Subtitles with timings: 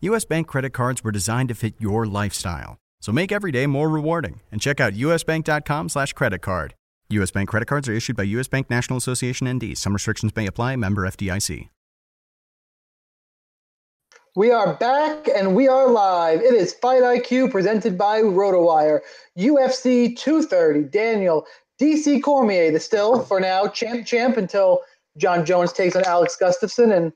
[0.00, 2.76] US Bank credit cards were designed to fit your lifestyle.
[3.00, 6.74] So make every day more rewarding and check out usbank.com slash credit card.
[7.10, 9.76] US Bank credit cards are issued by US Bank National Association ND.
[9.76, 10.76] Some restrictions may apply.
[10.76, 11.68] Member FDIC.
[14.36, 16.42] We are back and we are live.
[16.42, 19.00] It is Fight IQ presented by RotoWire.
[19.36, 20.90] UFC 230.
[20.90, 21.44] Daniel
[21.82, 24.82] DC Cormier, the still for now champ champ until
[25.16, 26.96] John Jones takes on Alex Gustafsson.
[26.96, 27.12] And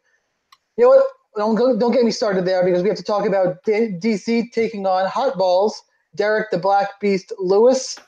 [0.77, 1.05] you know what?
[1.36, 4.52] Don't go, don't get me started there because we have to talk about D- DC
[4.52, 5.83] taking on Hot Balls,
[6.14, 7.98] Derrick the Black Beast Lewis.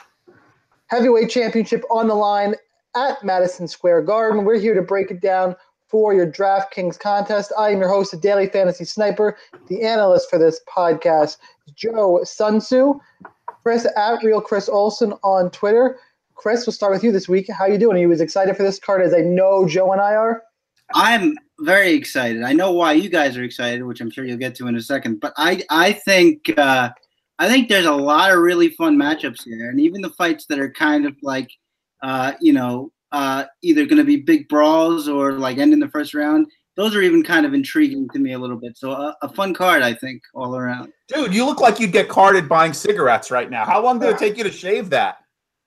[0.88, 2.54] Heavyweight championship on the line
[2.94, 4.44] at Madison Square Garden.
[4.44, 5.56] We're here to break it down
[5.88, 7.52] for your DraftKings contest.
[7.58, 9.36] I am your host, the Daily Fantasy Sniper.
[9.68, 11.38] The analyst for this podcast
[11.74, 13.00] Joe Sunsu.
[13.62, 15.98] Chris at Real Chris Olson on Twitter.
[16.34, 17.48] Chris, we'll start with you this week.
[17.48, 17.96] How are you doing?
[17.96, 20.42] Are you as excited for this card as I know Joe and I are?
[20.94, 22.42] I'm very excited.
[22.42, 24.82] I know why you guys are excited, which I'm sure you'll get to in a
[24.82, 25.20] second.
[25.20, 26.90] But I I think uh,
[27.38, 30.58] I think there's a lot of really fun matchups here, and even the fights that
[30.58, 31.50] are kind of like
[32.02, 35.88] uh, you know uh, either going to be big brawls or like end in the
[35.88, 36.46] first round.
[36.76, 38.76] Those are even kind of intriguing to me a little bit.
[38.76, 40.92] So a, a fun card, I think, all around.
[41.06, 43.64] Dude, you look like you'd get carded buying cigarettes right now.
[43.64, 45.18] How long did it take you to shave that?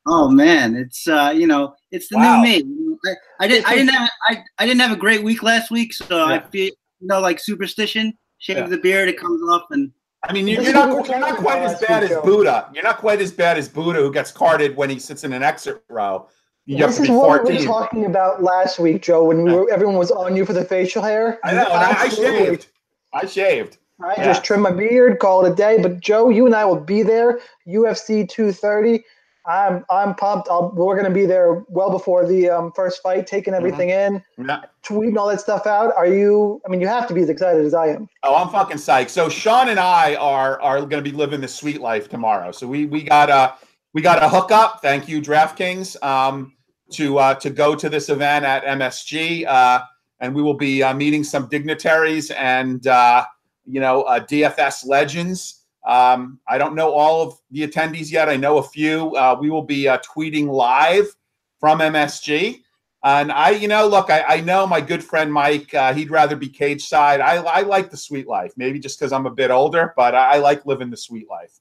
[0.08, 2.42] Oh man, it's uh, you know, it's the Wow.
[2.42, 2.98] new me.
[3.06, 5.94] I, I didn't, I didn't have, I, I didn't have a great week last week,
[5.94, 6.66] so I feel,
[7.00, 8.18] you know, like superstition.
[8.40, 8.68] Shave Yeah.
[8.68, 9.92] the beard, it comes off, and
[10.28, 12.70] I mean, you're, you're is what we not you're not quite as bad as Buddha.
[12.74, 15.44] You're not quite as bad as Buddha, who gets carded when he sits in an
[15.44, 16.28] exit row.
[16.66, 19.72] You this is be what we were talking about last week, Joe, when we were,
[19.72, 21.40] everyone was on you for the facial hair.
[21.44, 22.68] I know, and I, I shaved.
[23.14, 23.78] I shaved.
[24.04, 24.26] I Yeah.
[24.26, 25.80] just trimmed my beard, call it a day.
[25.82, 27.40] But Joe, you and I will be there.
[27.68, 29.04] UFC 230.
[29.48, 30.50] I'm I'm pumped.
[30.50, 33.66] I'll, we're going to be there well before the um, first fight, taking Mm-hmm.
[33.66, 34.62] everything in, Yeah.
[34.84, 35.96] tweeting all that stuff out.
[35.96, 36.62] Are you?
[36.66, 38.10] I mean, you have to be as excited as I am.
[38.24, 39.10] Oh, I'm fucking psyched.
[39.10, 42.52] So Sean and I are are going to be living the sweet life tomorrow.
[42.52, 43.54] So we we got a
[43.94, 44.82] we got a hookup.
[44.82, 46.54] Thank you, DraftKings, um,
[46.92, 49.80] to uh, to go to this event at MSG, uh,
[50.20, 53.24] and we will be uh, meeting some dignitaries and uh,
[53.66, 55.64] you know uh, DFS legends.
[55.88, 58.28] Um, I don't know all of the attendees yet.
[58.28, 59.16] I know a few.
[59.16, 61.16] Uh, we will be uh, tweeting live
[61.60, 62.62] from MSG.
[63.04, 65.74] And I, you know, look, I, I know my good friend Mike.
[65.74, 67.22] Uh, he'd rather be cage side.
[67.22, 70.34] I, I like the sweet life, maybe just because I'm a bit older, but I,
[70.34, 71.54] I like living the sweet life.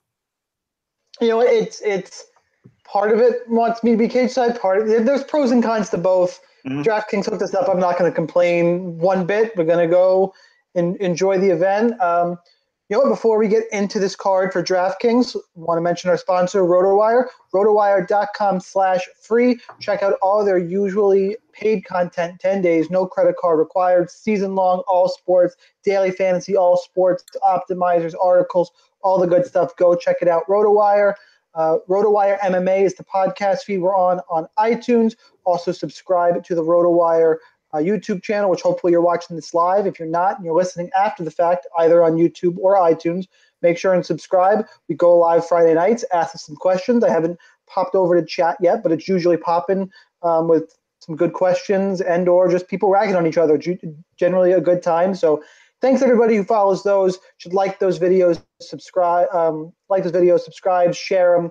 [1.21, 2.25] You know, it's it's
[2.85, 4.61] part of it wants me to be cage side.
[4.61, 6.41] Part of there's pros and cons to both.
[6.67, 6.83] Mhm.
[6.83, 7.69] DraftKings hooked us up.
[7.69, 9.57] I'm not going to complain one bit.
[9.57, 10.35] We're going to go
[10.75, 12.01] and enjoy the event.
[12.01, 12.39] Um,
[12.89, 13.09] you know what?
[13.09, 17.25] Before we get into this card for DraftKings, want to mention our sponsor, RotoWire.
[17.53, 19.59] RotoWire.com slash free.
[19.81, 24.85] Check out all their usually paid content, 10 days, no credit card required, season long,
[24.87, 28.71] all sports, daily fantasy, all sports, optimizers, articles,
[29.03, 29.75] all the good stuff.
[29.77, 30.47] Go check it out.
[30.49, 31.15] RotoWire.
[31.57, 35.17] Uh, RotoWire MMA is the podcast feed we're on on iTunes.
[35.45, 37.37] Also, subscribe to the RotoWire
[37.77, 39.87] uh, YouTube channel, which hopefully you're watching this live.
[39.87, 43.27] If you're not and you're listening after the fact, either on YouTube or iTunes,
[43.63, 44.67] make sure and subscribe.
[44.89, 47.05] We go live Friday nights, ask us some questions.
[47.05, 49.91] I haven't popped over to chat yet, but it's usually popping
[50.23, 53.61] um, with some good questions and or just people ragging on each other.
[54.17, 55.15] Generally a good time.
[55.15, 55.43] So
[55.81, 57.19] thanks everybody who follows those.
[57.39, 61.51] Should like those videos, subscribe, um, like those videos, subscribe, share them.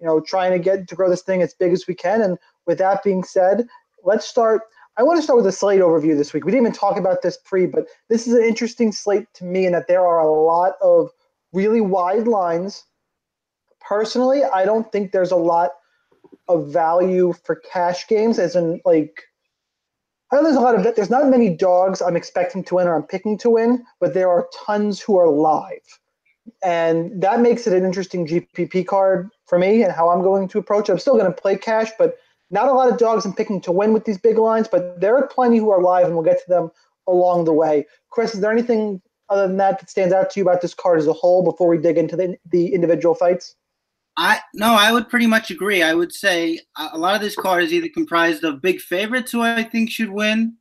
[0.00, 2.22] You know, trying to get to grow this thing as big as we can.
[2.22, 3.66] And with that being said,
[4.02, 4.62] let's start.
[5.00, 6.44] I want to start with a slate overview this week.
[6.44, 9.64] We didn't even talk about this pre, but this is an interesting slate to me
[9.64, 11.08] in that there are a lot of
[11.54, 12.84] really wide lines.
[13.80, 15.70] Personally, I don't think there's a lot
[16.48, 19.22] of value for cash games, as in like
[20.30, 22.94] I know there's a lot of there's not many dogs I'm expecting to win or
[22.94, 25.98] I'm picking to win, but there are tons who are live.
[26.62, 30.58] And that makes it an interesting GPP card for me and how I'm going to
[30.58, 30.92] approach it.
[30.92, 32.18] I'm still going to play cash, but
[32.50, 35.16] not a lot of dogs I'm picking to win with these big lines, but there
[35.16, 36.70] are plenty who are live and we'll get to them
[37.06, 37.86] along the way.
[38.10, 40.98] Chris, is there anything other than that that stands out to you about this card
[40.98, 43.54] as a whole before we dig into the, the individual fights?
[44.16, 45.82] I no, I would pretty much agree.
[45.82, 49.40] I would say a lot of this card is either comprised of big favorites who
[49.40, 50.56] I think should win,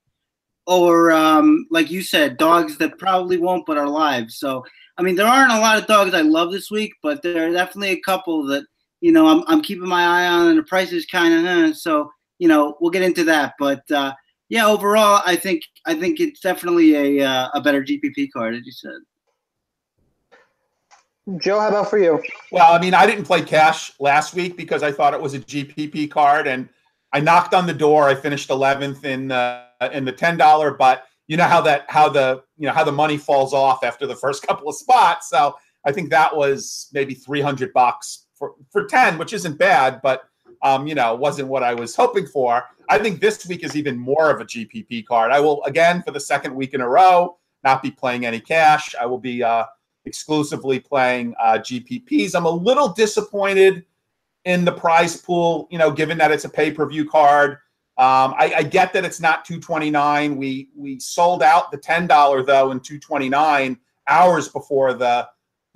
[0.68, 4.30] or um, like you said, dogs that probably won't but are live.
[4.30, 4.64] So
[4.98, 7.52] I mean, there aren't a lot of dogs I love this week, but there are
[7.52, 8.66] definitely a couple that
[9.02, 11.74] you know I'm I'm keeping my eye on, and the price is kind of uh,
[11.74, 13.54] so you know we'll get into that.
[13.60, 14.14] But uh,
[14.50, 18.66] yeah, overall, I think I think it's definitely a uh, a better GPP card, as
[18.66, 19.00] you said.
[21.38, 22.22] Joe, how about for you?
[22.52, 25.40] Well, I mean, I didn't play cash last week because I thought it was a
[25.40, 26.68] GPP card, and
[27.14, 28.10] I knocked on the door.
[28.10, 32.10] I finished 11th in uh, in the ten dollar, but you know how that how
[32.10, 35.30] the you know how the money falls off after the first couple of spots.
[35.30, 35.56] So
[35.86, 40.24] I think that was maybe 300 bucks for for 10, which isn't bad, but
[40.64, 42.64] um, you know wasn't what I was hoping for.
[42.90, 45.32] I think this week is even more of a GPP card.
[45.32, 48.96] I will again for the second week in a row not be playing any cash.
[49.00, 49.66] I will be uh,
[50.06, 52.36] exclusively playing uh, GPPs.
[52.36, 53.86] I'm a little disappointed
[54.46, 57.58] in the prize pool, you know, given that it's a pay per view card.
[57.98, 60.38] Um, I, I, get that it's not 229.
[60.38, 63.78] We we sold out the ten dollar though in 229
[64.08, 65.28] hours before the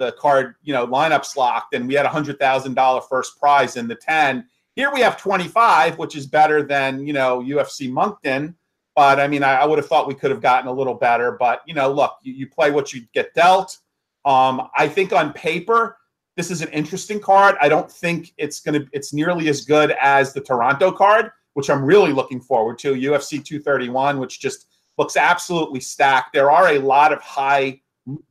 [0.05, 3.77] the card you know lineups locked, and we had a hundred thousand dollar first prize
[3.77, 4.45] in the 10.
[4.75, 8.55] Here we have 25, which is better than you know UFC Moncton.
[8.95, 11.31] But I mean, I, I would have thought we could have gotten a little better.
[11.31, 13.77] But you know, look, you, you play what you get dealt.
[14.25, 15.97] Um, I think on paper,
[16.35, 17.55] this is an interesting card.
[17.61, 21.83] I don't think it's gonna it's nearly as good as the Toronto card, which I'm
[21.83, 22.93] really looking forward to.
[22.93, 24.67] UFC 231, which just
[24.97, 26.33] looks absolutely stacked.
[26.33, 27.81] There are a lot of high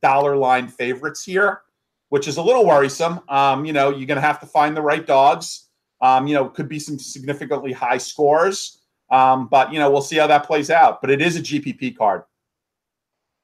[0.01, 1.63] dollar line favorites here,
[2.09, 3.21] which is a little worrisome.
[3.29, 5.69] Um, you know, you're gonna have to find the right dogs.
[6.01, 8.83] Um, you know, could be some significantly high scores.
[9.11, 11.01] Um, but you know, we'll see how that plays out.
[11.01, 12.23] But it is a GPP card.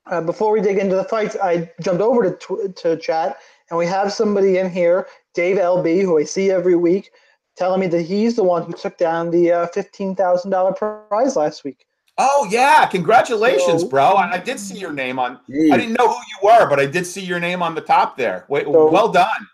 [0.07, 3.39] Uh, before we dig into the fights, I jumped over to tw- to chat,
[3.69, 7.11] and we have somebody in here, Dave LB, who I see every week,
[7.57, 11.37] telling me that he's the one who took down the uh, fifteen thousand dollar prize
[11.37, 11.87] last week.
[12.21, 14.07] Oh yeah, congratulations, so, bro!
[14.07, 15.39] I, I, did see your name on.
[15.49, 18.17] I didn't know who you were, but I did see your name on the top
[18.17, 18.45] there.
[18.49, 19.47] Wait, so, well done.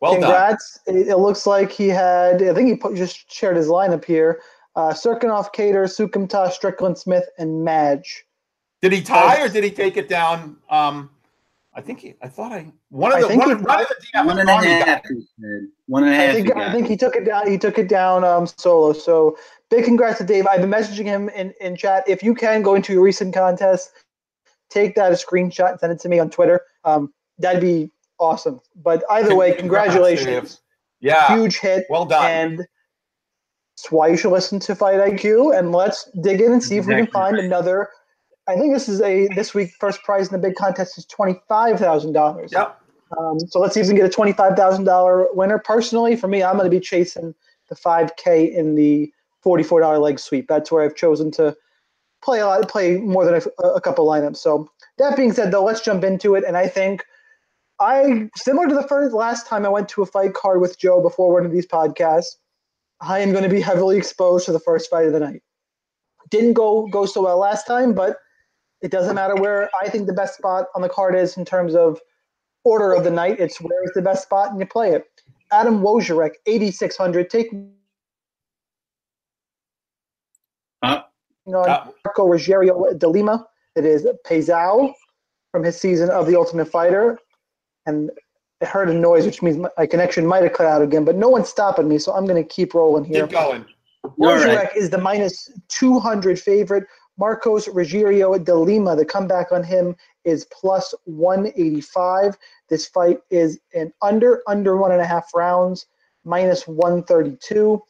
[0.00, 0.78] Well congrats.
[0.86, 0.96] done.
[0.98, 2.40] It, it looks like he had.
[2.40, 4.40] I think he put, just shared his lineup here.
[4.76, 8.24] Uh, Cirkunov, Kattar, Sukumta, Strickland, Smith, and Madge.
[8.80, 10.56] Did he tie or did he take it down?
[10.70, 11.10] Um,
[11.74, 12.14] I think he.
[12.20, 15.02] I thought I one of the one, of, one of the one and a half.
[15.86, 16.30] One and a half.
[16.30, 17.50] I think, I think he took it down.
[17.50, 18.92] He took it down um, solo.
[18.92, 19.38] So
[19.70, 20.46] big congrats to Dave.
[20.46, 22.04] I've been messaging him in, in chat.
[22.06, 23.90] If you can go into your recent contest,
[24.68, 26.60] take that a screenshot and send it to me on Twitter.
[26.84, 28.60] Um, that'd be awesome.
[28.76, 30.60] But either way, congratulations.
[31.00, 31.86] Yeah, huge hit.
[31.88, 32.30] Well done.
[32.30, 35.58] And that's why you should listen to Fight IQ.
[35.58, 36.94] And let's dig in and see exactly.
[36.94, 37.88] if we can find another
[38.48, 41.40] I think this is a this week first prize in the big contest is twenty
[41.48, 42.52] five thousand dollars.
[42.52, 42.78] Yep.
[43.18, 45.58] Um, so let's see if we can get a twenty five thousand dollar winner.
[45.58, 47.34] Personally, for me, I'm going to be chasing
[47.68, 50.48] the five k in the forty four dollar leg sweep.
[50.48, 51.56] That's where I've chosen to
[52.22, 54.36] play a lot, play more than a, a couple lineups.
[54.38, 54.68] So
[54.98, 56.44] that being said, though, let's jump into it.
[56.44, 57.04] And I think
[57.80, 61.00] I similar to the first last time I went to a fight card with Joe
[61.00, 62.36] before one of these podcasts.
[63.00, 65.42] I am going to be heavily exposed to the first fight of the night.
[66.30, 68.16] Didn't go go so well last time, but
[68.82, 71.74] it doesn't matter where I think the best spot on the card is in terms
[71.74, 72.00] of
[72.64, 73.38] order of the night.
[73.38, 75.06] It's where is the best spot and you play it.
[75.52, 77.30] Adam Wieczorek, 8,600.
[77.30, 77.48] Take
[80.82, 81.02] uh,
[81.46, 83.46] you know, uh, Marco Rogerio de Lima.
[83.76, 84.92] It is Pezão
[85.50, 87.18] from his season of The Ultimate Fighter.
[87.86, 88.10] And
[88.62, 91.28] I heard a noise, which means my connection might have cut out again, but no
[91.28, 93.26] one's stopping me, so I'm going to keep rolling here.
[93.26, 93.64] Keep going.
[94.18, 94.76] Wieczorek right.
[94.76, 96.84] is the minus 200 favorite.
[97.18, 102.36] Marcos Rogerio de Lima, the comeback on him is plus 185.
[102.68, 105.86] This fight is an under, under one and a half rounds,
[106.24, 107.82] minus 132.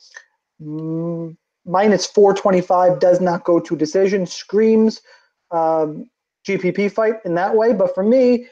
[0.63, 4.27] Mm, minus 425 does not go to decision.
[4.27, 5.01] Screams
[5.51, 6.09] um,
[6.47, 7.73] GPP fight in that way.
[7.73, 8.47] But for me,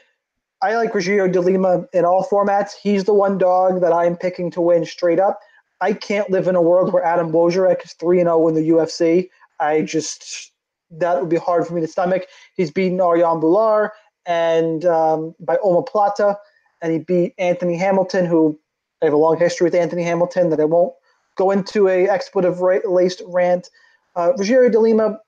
[0.61, 2.73] I like Rogerio de Lima in all formats.
[2.81, 5.39] He's the one dog that I'm picking to win straight up.
[5.81, 9.29] I can't live in a world where Adam Wieczorek is 3 0 in the UFC.
[9.59, 10.51] I just,
[10.91, 12.23] that would be hard for me to stomach.
[12.55, 13.89] He's beaten Arjan Bhullar
[14.25, 16.35] and um, by omoplata,
[16.81, 18.59] and he beat Anthony Hamilton, who
[19.01, 20.93] I have a long history with Anthony Hamilton that I won't
[21.35, 23.69] go into a expletive laced rant.
[24.15, 25.19] Uh, Rogerio de Lima,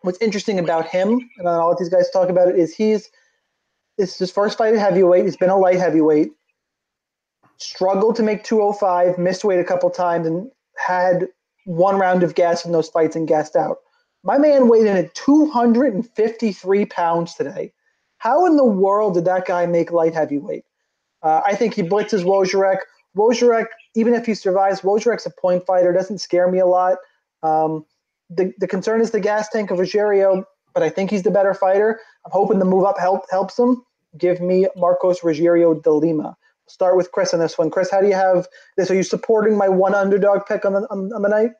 [0.00, 3.10] what's interesting about him, and I'll let these guys talk about it, is he's
[3.98, 5.24] it's his first fight at heavyweight.
[5.24, 6.32] He's been a light heavyweight.
[7.58, 11.28] Struggled to make 205, missed weight a couple times, and had
[11.64, 13.78] one round of gas in those fights and gassed out.
[14.26, 17.72] My man weighed in at 253 pounds today.
[18.18, 20.64] How in the world did that guy make light heavyweight?
[21.22, 22.78] Uh, I think he blitzes Wieczorek.
[23.16, 25.92] Wieczorek, even if he survives, Wieczorek's a point fighter.
[25.92, 26.98] Doesn't scare me a lot.
[27.44, 27.86] Um,
[28.28, 30.42] the, the concern is the gas tank of Rogerio,
[30.74, 32.00] but I think he's the better fighter.
[32.24, 33.84] I'm hoping the move up help, helps him.
[34.18, 36.36] Give me Marcos Rogerio de Lima.
[36.66, 37.70] Start with Chris on this one.
[37.70, 38.90] Chris, how do you have this?
[38.90, 41.52] Are you supporting my one underdog pick on the on, on the night?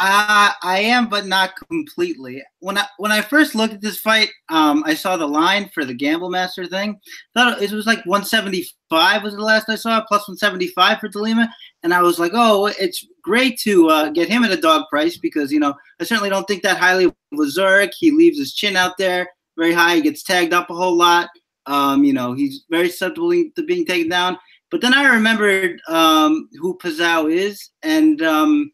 [0.00, 2.42] I am, but not completely.
[2.60, 5.84] When I when I first looked at this fight, um, I saw the line for
[5.84, 7.00] the Gamble Master thing.
[7.34, 11.52] Thought it was like 175 was the last I saw, plus 175 for Delima,
[11.82, 15.18] and I was like, oh, it's great to uh, get him at a dog price
[15.18, 17.90] because you know I certainly don't think that highly of Wieczorek.
[17.98, 19.28] He leaves his chin out there
[19.58, 19.96] very high.
[19.96, 21.28] He gets tagged up a whole lot.
[21.66, 24.38] Um, you know, he's very susceptible to being taken down.
[24.70, 28.70] But then I remembered um, who Pezão is, and um,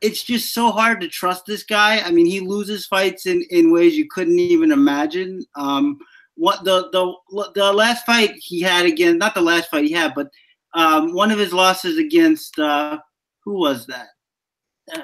[0.00, 2.00] it's just so hard to trust this guy.
[2.00, 5.44] I mean, he loses fights in, in ways you couldn't even imagine.
[5.54, 5.98] Um,
[6.34, 10.14] what the the the last fight he had again, not the last fight he had,
[10.14, 10.28] but
[10.74, 12.98] um, one of his losses against uh,
[13.44, 14.08] who was that?
[14.94, 15.00] Uh,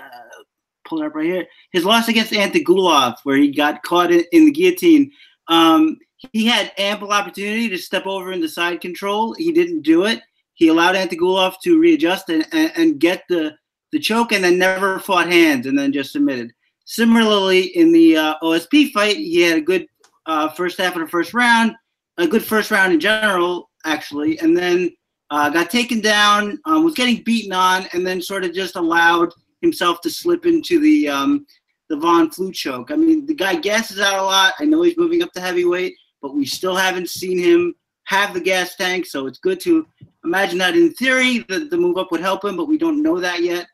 [0.86, 1.46] pull it up right here.
[1.72, 5.10] His loss against Antigulov, where he got caught in, in the guillotine.
[5.48, 5.96] Um,
[6.32, 9.34] he had ample opportunity to step over into side control.
[9.34, 10.20] He didn't do it.
[10.54, 13.56] He allowed Antigulov to readjust and, and, and get the
[13.92, 16.52] the choke and then never fought hands and then just submitted.
[16.84, 19.86] Similarly, in the uh, OSP fight, he had a good
[20.26, 21.74] uh, first half of the first round,
[22.18, 24.90] a good first round in general, actually, and then
[25.30, 29.32] uh, got taken down, um, was getting beaten on, and then sort of just allowed
[29.60, 31.46] himself to slip into the um,
[31.88, 32.90] the Von Flue choke.
[32.90, 34.54] I mean, the guy gasses out a lot.
[34.58, 38.40] I know he's moving up to heavyweight, but we still haven't seen him have the
[38.40, 39.86] gas tank, so it's good to
[40.24, 43.20] imagine that in theory the, the move up would help him, but we don't know
[43.20, 43.66] that yet.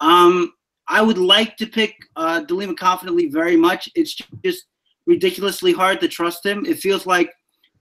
[0.00, 0.52] Um,
[0.88, 3.88] I would like to pick uh, Delima confidently very much.
[3.94, 4.66] It's just
[5.06, 6.64] ridiculously hard to trust him.
[6.66, 7.32] It feels like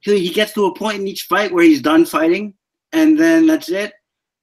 [0.01, 2.53] he gets to a point in each fight where he's done fighting,
[2.93, 3.93] and then that's it.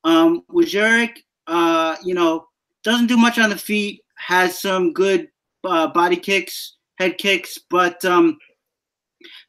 [0.05, 2.47] Um, Wieczorek, uh, you know,
[2.83, 5.29] doesn't do much on the feet, has some good
[5.65, 8.39] uh, body kicks, head kicks, but um,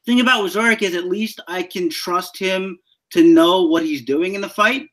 [0.05, 2.77] thing about Wieczorek is at least I can trust him
[3.11, 4.87] to know what he's doing in the fight,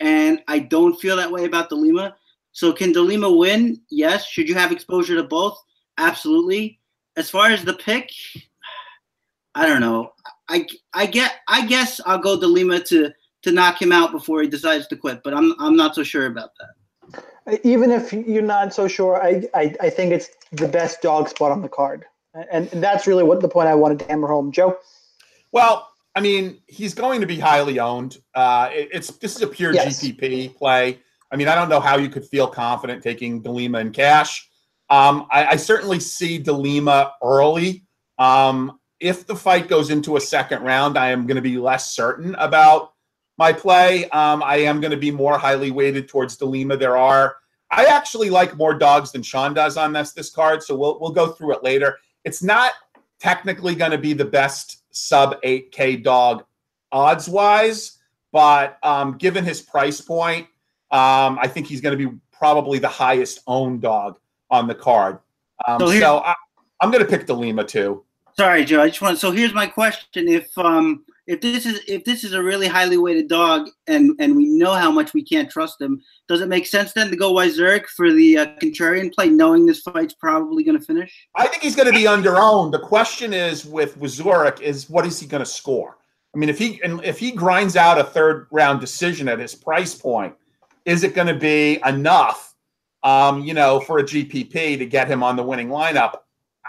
[0.00, 2.16] and I don't feel that way about Delima.
[2.54, 3.80] So can Delima win?
[3.90, 4.26] Yes.
[4.26, 5.58] Should you have exposure to both?
[5.98, 6.80] Absolutely.
[7.16, 8.10] As far as the pick,
[9.54, 10.12] I don't know.
[10.48, 14.48] I I get I guess I'll go Delima to to knock him out before he
[14.48, 17.60] decides to quit, but I'm I'm not so sure about that.
[17.62, 21.52] Even if you're not so sure, I, I, I think it's the best dog spot
[21.52, 22.06] on the card.
[22.50, 24.50] And, and that's really what the point I wanted to hammer home.
[24.50, 24.78] Joe?
[25.52, 28.16] Well, I mean, he's going to be highly owned.
[28.34, 30.02] Uh, it, it's this is a pure yes.
[30.02, 31.00] GPP play.
[31.34, 34.48] I mean, I don't know how you could feel confident taking Delima in cash.
[34.88, 37.84] Um, I, I, certainly see Delima early.
[38.20, 41.92] Um, if the fight goes into a second round, I am going to be less
[41.92, 42.92] certain about
[43.36, 44.08] my play.
[44.10, 46.76] Um, I am going to be more highly weighted towards Delima.
[46.76, 47.34] There are,
[47.68, 51.10] I actually like more dogs than Sean does on this this card, so we'll we'll
[51.10, 51.98] go through it later.
[52.22, 52.74] It's not
[53.18, 56.44] technically going to be the best sub 8K dog
[56.92, 57.98] odds wise,
[58.30, 60.46] but um, given his price point
[60.94, 64.16] um, I think he's going to be probably the highest owned dog
[64.48, 65.18] on the card.
[65.66, 66.34] Um, so, so I,
[66.82, 68.04] am going to pick Delima too.
[68.36, 68.80] Sorry, Joe.
[68.80, 69.18] I just want.
[69.18, 72.96] So here's my question: If um, if this is if this is a really highly
[72.96, 76.66] weighted dog, and and we know how much we can't trust him, does it make
[76.66, 80.78] sense then to go Wieczorek for the uh, contrarian play, knowing this fight's probably going
[80.78, 81.26] to finish?
[81.34, 82.72] I think he's going to be under owned.
[82.72, 85.98] The question is with Wieczorek is what is he going to score?
[86.34, 89.96] I mean, if he if he grinds out a third round decision at his price
[89.96, 90.34] point,
[90.84, 92.54] is it going to be enough,
[93.02, 96.20] um, you know, for a GPP to get him on the winning lineup?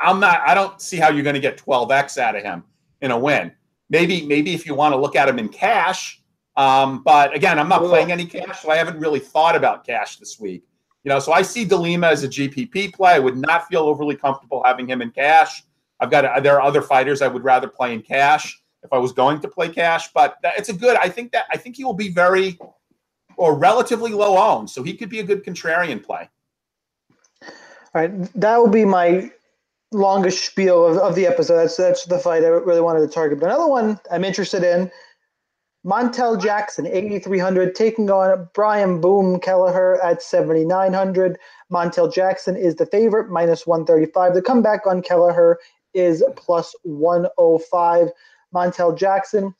[0.01, 0.41] I'm not.
[0.45, 2.63] I don't see how you're going to get 12x out of him
[3.01, 3.51] in a win.
[3.89, 6.21] Maybe, maybe if you want to look at him in cash.
[6.57, 10.17] Um, but again, I'm not playing any cash, so I haven't really thought about cash
[10.17, 10.63] this week.
[11.03, 13.13] You know, so I see Delima as a GPP play.
[13.13, 15.63] I would not feel overly comfortable having him in cash.
[15.99, 19.11] I've got there are other fighters I would rather play in cash if I was
[19.11, 20.97] going to play cash, but that, it's a good.
[20.97, 22.57] I think that I think he will be very
[23.37, 26.29] or relatively low owned, so he could be a good contrarian play.
[27.41, 29.31] All right, that will be my
[29.91, 31.55] longest spiel of, of the episode.
[31.55, 33.39] That's that's the fight I really wanted to target.
[33.39, 34.91] But another one I'm interested in.
[35.85, 41.37] Montel Jackson, 8,300, taking on Brian Boom Kelleher at 7,900.
[41.71, 44.33] Montel Jackson is the favorite, minus 135.
[44.33, 45.59] The comeback on Kelleher
[45.93, 48.09] is plus 105.
[48.53, 49.53] Montel Jackson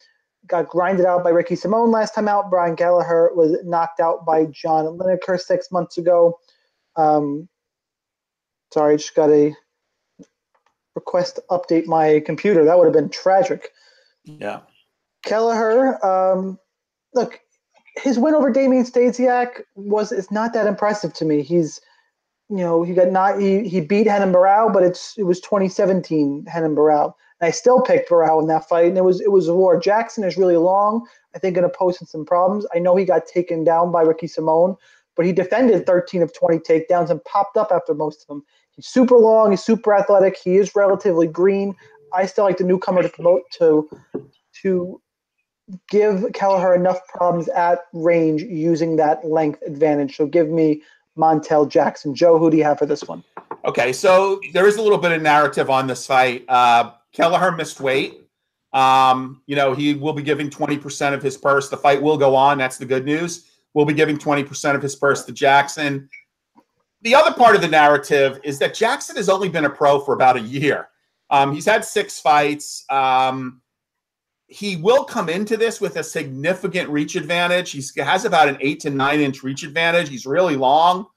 [0.48, 2.50] got grinded out by Ricky Simón last time out.
[2.50, 6.40] Brian Kelleher was knocked out by John Lineker six months ago.
[6.96, 7.48] Um,
[8.74, 9.54] sorry, just got a
[10.96, 12.66] request to update my computer.
[12.66, 13.70] That would have been tragic.
[14.24, 14.62] Yeah.
[15.26, 16.60] Kelleher, um,
[17.14, 17.40] look,
[17.98, 21.42] his win over Damian Stasiak was it's not that impressive to me.
[21.42, 21.82] He's
[22.50, 26.46] you know, he got not he, he beat Renan Barão, but it's it was 2017
[26.54, 27.14] Renan Barão.
[27.42, 29.80] I still picked Barão in that fight, and it was it was a war.
[29.80, 31.06] Jackson is really long.
[31.36, 32.66] I think going to pose some problems.
[32.74, 34.78] I know he got taken down by Ricky Simón,
[35.16, 38.44] but he defended 13 of 20 takedowns and popped up after most of them.
[38.72, 39.52] He's super long.
[39.52, 40.38] He's super athletic.
[40.38, 41.76] He is relatively green.
[42.14, 43.90] I still like the newcomer to promote to
[44.62, 45.02] to
[45.90, 50.16] give Kelleher enough problems at range using that length advantage.
[50.16, 50.84] So give me
[51.18, 52.14] Montel Jackson.
[52.14, 53.24] Joe, who do you have for this one?
[53.66, 56.46] Okay, so there is a little bit of narrative on this fight.
[56.48, 58.22] Uh, Kelleher missed weight.
[58.74, 61.70] Um, you know, he will be giving 20% of his purse.
[61.70, 62.58] The fight will go on.
[62.58, 63.50] That's the good news.
[63.74, 66.10] We'll be giving 20% of his purse to Jackson.
[67.02, 70.14] The other part of the narrative is that Jackson has only been a pro for
[70.14, 70.90] about a year.
[71.30, 72.84] Um, he's had six fights.
[72.90, 73.62] Um,
[74.48, 77.72] he will come into this with a significant reach advantage.
[77.72, 80.10] He has about an eight to nine inch reach advantage.
[80.10, 81.08] He's really long.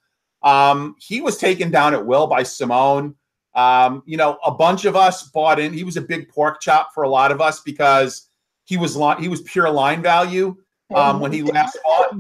[0.42, 3.14] Um, he was taken down at will by Simón.
[3.54, 5.72] Um, you know, a bunch of us bought in.
[5.72, 8.28] He was a big pork chop for a lot of us because
[8.64, 10.56] he was he was pure line value
[10.94, 12.10] um, when he last fought.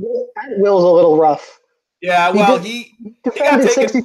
[0.56, 1.60] Will's a little rough.
[2.00, 4.02] Yeah, well, he, he, defended he 60,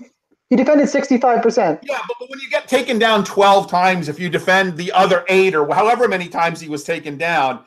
[0.49, 1.79] he defended 65%.
[1.83, 5.53] Yeah, but, when you get taken down 12 times, if you defend the other eight
[5.53, 7.63] or however many times he was taken down,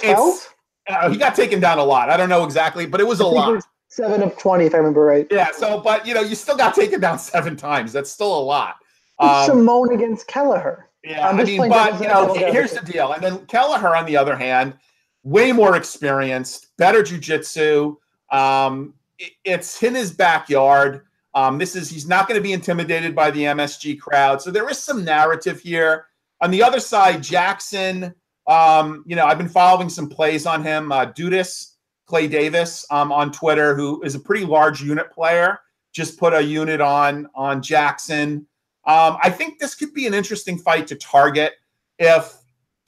[0.00, 0.54] 12?
[0.88, 2.08] Uh, he got taken down a lot.
[2.08, 3.52] I don't know exactly, but it was a lot.
[3.52, 5.26] Was seven of 20, if I remember right.
[5.30, 7.92] Yeah, so, but, you know, you still got taken down seven times.
[7.92, 8.76] That's still a lot.
[9.18, 10.88] Um, Simón against Kelleher.
[11.04, 13.12] Yeah, I mean, but, you know, here's the deal.
[13.12, 14.74] And then Kelleher, on the other hand,
[15.22, 17.96] way more experienced, better jujitsu.
[18.30, 21.02] Um, it, it's in his backyard.
[21.34, 24.42] Um, this is he's not going to be intimidated by the MSG crowd.
[24.42, 26.06] So there is some narrative here.
[26.40, 28.14] On the other side, Jackson.
[28.46, 30.90] Um, you know, I've been following some plays on him.
[30.90, 31.74] Uh, Dudis,
[32.06, 35.60] Clay Davis, um, on Twitter, who is a pretty large unit player,
[35.92, 38.46] just put a unit on on Jackson.
[38.88, 41.52] Um, I think this could be an interesting fight to target
[41.98, 42.34] if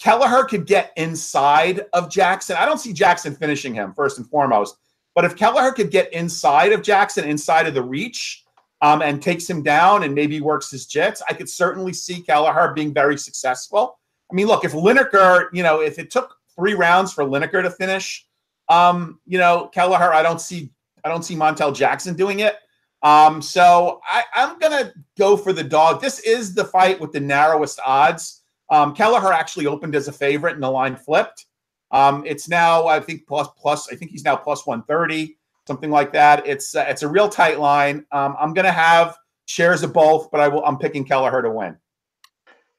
[0.00, 2.56] Kelleher could get inside of Jackson.
[2.58, 4.76] I don't see Jackson finishing him first and foremost.
[5.14, 8.44] But if Kelleher could get inside of Jackson, inside of the reach,
[8.80, 12.72] um, and takes him down and maybe works his jits, I could certainly see Kelleher
[12.72, 13.98] being very successful.
[14.30, 17.70] I mean, look, if Lineker, you know, if it took three rounds for Lineker to
[17.70, 18.26] finish,
[18.68, 20.70] um, you know, Kelleher, I don't see,
[21.04, 22.56] I don't see Montel Jackson doing it.
[23.02, 26.00] Um, so I, I'm gonna go for the dog.
[26.00, 28.42] This is the fight with the narrowest odds.
[28.68, 31.46] Um, Kelleher actually opened as a favorite, and the line flipped.
[31.90, 33.90] Um, it's now, I think, plus plus.
[33.92, 36.46] I think he's now plus one thirty, something like that.
[36.46, 38.06] It's uh, it's a real tight line.
[38.12, 40.64] Um, I'm going to have shares of both, but I will.
[40.64, 41.76] I'm picking Kelleher to win.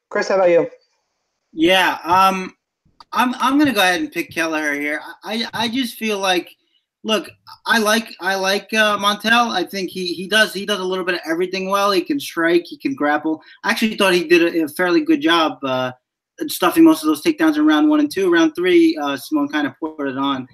[0.08, 0.70] Chris, how about you?
[1.52, 2.56] Yeah, um,
[3.12, 5.02] I'm I'm going to go ahead and pick Kelleher here.
[5.24, 6.56] I I just feel like,
[7.04, 7.30] look,
[7.66, 9.50] I like I like uh, Montel.
[9.50, 11.90] I think he he does he does a little bit of everything well.
[11.90, 13.42] He can strike, he can grapple.
[13.64, 15.58] I actually thought he did a, a fairly good job.
[15.64, 15.92] Uh,
[16.48, 18.32] stuffing most of those takedowns in round one and two.
[18.32, 20.48] Round three, uh, Simón kind of poured it on.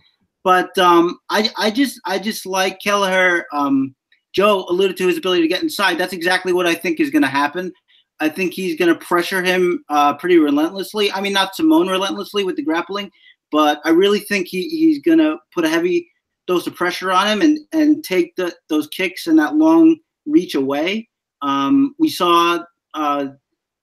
[0.44, 3.44] But um, I, I just, I just like Kelleher.
[3.52, 3.94] Um,
[4.32, 5.98] Joe alluded to his ability to get inside.
[5.98, 7.72] That's exactly what I think is going to happen.
[8.20, 11.10] I think he's going to pressure him uh, pretty relentlessly.
[11.12, 13.10] I mean, not Simón relentlessly with the grappling,
[13.50, 16.08] but I really think he, he's going to put a heavy
[16.48, 20.56] dose of pressure on him and and take the, those kicks and that long reach
[20.56, 21.08] away.
[21.42, 23.26] Um, we saw uh,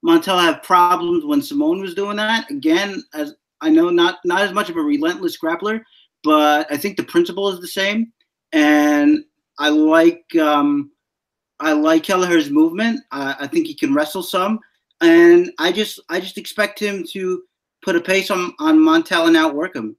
[0.05, 2.49] Montel have problems when Simón was doing that.
[2.51, 5.81] Again, as I know, not not as much of a relentless grappler,
[6.23, 8.11] but I think the principle is the same.
[8.51, 9.23] And
[9.59, 10.91] I like um,
[11.59, 13.01] I like Kelleher's movement.
[13.11, 14.59] I think he can wrestle some,
[15.01, 17.43] and I just I just expect him to
[17.83, 19.95] put a pace on on Montel and outwork him.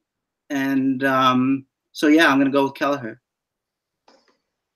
[0.51, 3.23] And um, so yeah, I'm gonna go with Kelleher.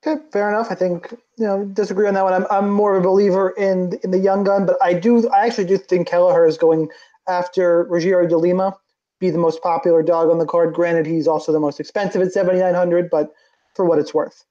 [0.03, 0.71] Okay, fair enough.
[0.71, 2.33] I think you know disagree on that one.
[2.33, 5.45] I'm, I'm more of a believer in in the young gun, but I do I
[5.45, 6.89] actually do think Kelleher is going
[7.27, 8.75] after Rogério de Lima,
[9.19, 10.73] be the most popular dog on the card.
[10.73, 13.31] Granted, he's also the most expensive at 7,900, but
[13.75, 14.43] for what it's worth.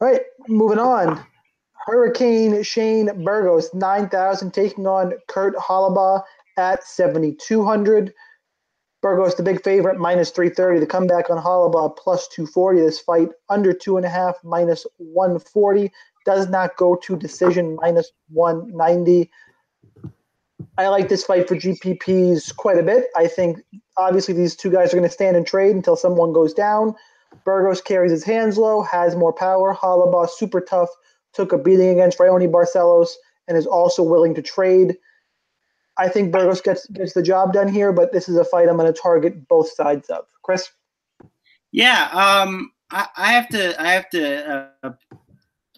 [0.00, 1.22] All right, moving on.
[1.86, 6.22] Hurricane Shane Burgos, 9,000, taking on Kurt Holobaugh
[6.56, 8.14] at 7,200.
[9.06, 10.80] Burgos, the big favorite, minus 330.
[10.80, 12.80] The comeback on Holobaugh, plus 240.
[12.80, 15.92] This fight under two and a half, minus 140.
[16.24, 19.30] Does not go to decision, minus 190.
[20.76, 23.04] I like this fight for GPPs quite a bit.
[23.14, 23.60] I think
[23.96, 26.96] obviously these two guys are going to stand and trade until someone goes down.
[27.44, 29.72] Burgos carries his hands low, has more power.
[29.72, 30.90] Holobaugh, super tough,
[31.32, 33.10] took a beating against Raoni Barcelos,
[33.46, 34.96] and is also willing to trade.
[35.98, 38.76] I think Burgos gets gets the job done here, but this is a fight I'm
[38.76, 40.26] going to target both sides of.
[40.42, 40.70] Chris.
[41.72, 44.92] Yeah, um, I, I, have to I have to uh,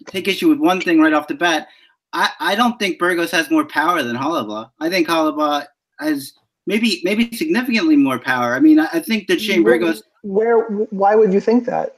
[0.05, 1.67] take issue with one thing right off the bat.
[2.13, 4.69] I, I don't think Burgos has more power than Holobaugh.
[4.79, 5.65] I think Holobaugh
[5.99, 6.33] has
[6.67, 8.53] maybe maybe significantly more power.
[8.55, 10.03] I mean, I, I think that Shane Burgos.
[10.21, 10.63] Where?
[10.63, 11.95] Why would you think that?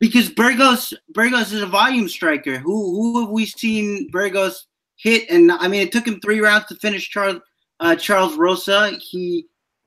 [0.00, 2.58] Because Burgos Burgos is a volume striker.
[2.58, 4.66] Who who have we seen Burgos
[4.96, 5.28] hit?
[5.28, 7.40] And I mean, it took him three rounds to finish Charles
[7.80, 8.92] uh, Charles Rosa.
[9.00, 9.46] He,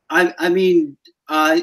[0.09, 1.61] I I mean, uh,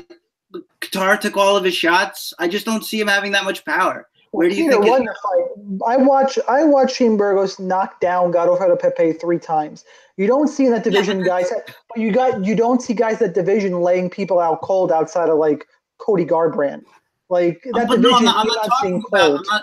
[0.81, 2.33] Kattar took all of his shots.
[2.39, 4.09] I just don't see him having that much power.
[4.31, 4.85] Where do you think?
[4.85, 5.87] Won fight.
[5.87, 9.85] I watch I watch Shane Burgos knock down Godofredo Pepe three times.
[10.17, 11.51] You don't see in that division guys,
[11.89, 15.39] but you got you don't see guys that division laying people out cold outside of
[15.39, 15.67] like
[15.99, 16.85] Cody Garbrandt.
[17.31, 19.63] Like that division, no, I'm not, I'm not, not talking about, I'm not,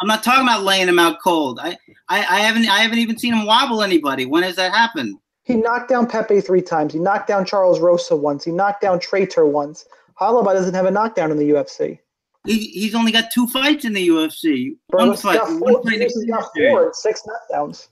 [0.00, 1.58] I'm not talking about laying him out cold.
[1.60, 1.76] I,
[2.08, 4.24] I, I haven't I haven't even seen him wobble anybody.
[4.24, 5.18] When has that happened?
[5.42, 6.92] He knocked down Pepe three times.
[6.92, 8.44] He knocked down Charles Rosa once.
[8.44, 9.86] He knocked down Traitor once.
[10.20, 11.98] Holobaugh doesn't have a knockdown in the UFC.
[12.46, 14.76] He, he's only got two fights in the UFC.
[14.88, 15.38] one fight.
[15.38, 17.88] Got one fight he's got four, six knockdowns.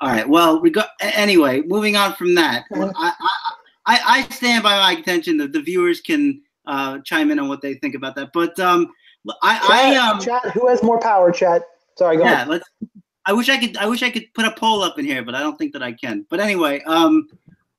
[0.00, 0.28] All right.
[0.28, 1.62] Well, we got anyway.
[1.62, 3.12] Moving on from that, I, I,
[3.86, 7.62] I, I stand by my contention that the viewers can uh, chime in on what
[7.62, 8.30] they think about that.
[8.32, 8.92] But um,
[9.42, 11.30] I, chat, I um, chat, who has more power?
[11.30, 11.62] Chat.
[11.96, 12.48] Sorry, go yeah, ahead.
[12.48, 12.68] Let's.
[13.26, 13.76] I wish I could.
[13.76, 15.82] I wish I could put a poll up in here, but I don't think that
[15.82, 16.26] I can.
[16.28, 17.28] But anyway, um,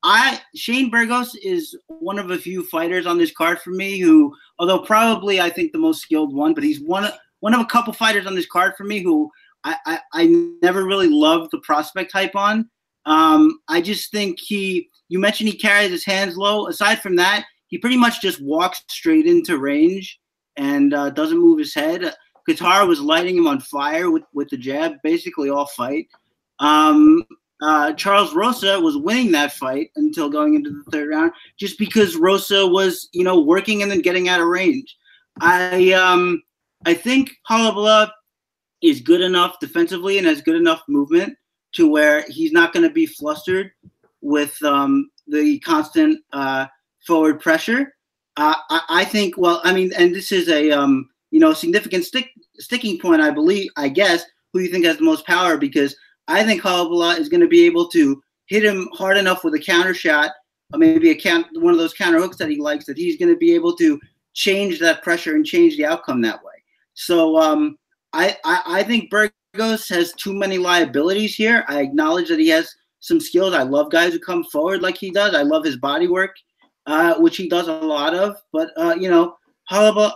[0.02, 4.34] I Shane Burgos is one of a few fighters on this card for me who,
[4.58, 7.92] although probably I think the most skilled one, but he's one one of a couple
[7.92, 9.30] fighters on this card for me who
[9.64, 10.26] I I, I
[10.62, 12.68] never really loved the prospect hype on.
[13.06, 14.88] Um, I just think he.
[15.08, 16.68] You mentioned he carries his hands low.
[16.68, 20.18] Aside from that, he pretty much just walks straight into range
[20.56, 22.14] and uh, doesn't move his head.
[22.48, 26.08] Kattar was lighting him on fire with, with the jab, basically all fight.
[26.58, 27.24] Um,
[27.62, 32.16] uh, Charles Rosa was winning that fight until going into the third round, just because
[32.16, 34.96] Rosa was, you know, working and then getting out of range.
[35.40, 36.42] I um,
[36.84, 38.10] I think Holobaugh
[38.82, 41.36] is good enough defensively and has good enough movement
[41.72, 43.72] to where he's not going to be flustered
[44.20, 46.66] with um, the constant uh,
[47.06, 47.94] forward pressure.
[48.36, 49.36] Uh, I, I, think.
[49.38, 53.20] Well, I mean, and this is a um, you know significant stick sticking point.
[53.20, 53.70] I believe.
[53.76, 55.96] I guess who you think has the most power because
[56.28, 59.58] I think Holobaugh is going to be able to hit him hard enough with a
[59.58, 60.30] counter shot,
[60.72, 63.32] or maybe a count, one of those counter hooks that he likes, that he's going
[63.32, 64.00] to be able to
[64.32, 66.52] change that pressure and change the outcome that way.
[66.94, 67.76] So um,
[68.12, 71.64] I, I, I think Burgos has too many liabilities here.
[71.68, 73.54] I acknowledge that he has some skills.
[73.54, 75.34] I love guys who come forward like he does.
[75.34, 76.34] I love his body work,
[76.86, 78.36] uh, which he does a lot of.
[78.52, 79.36] But uh, you know,
[79.70, 80.12] Holobaugh,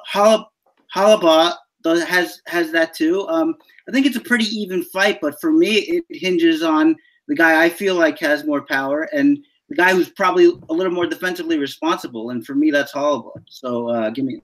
[0.94, 1.54] Holobaugh
[1.88, 3.26] does, has has that too.
[3.28, 3.54] Um,
[3.88, 6.96] I think it's a pretty even fight, but for me, it hinges on
[7.26, 10.92] the guy I feel like has more power and the guy who's probably a little
[10.92, 12.30] more defensively responsible.
[12.30, 13.42] And for me, that's Holobaugh.
[13.48, 14.40] So uh, give me.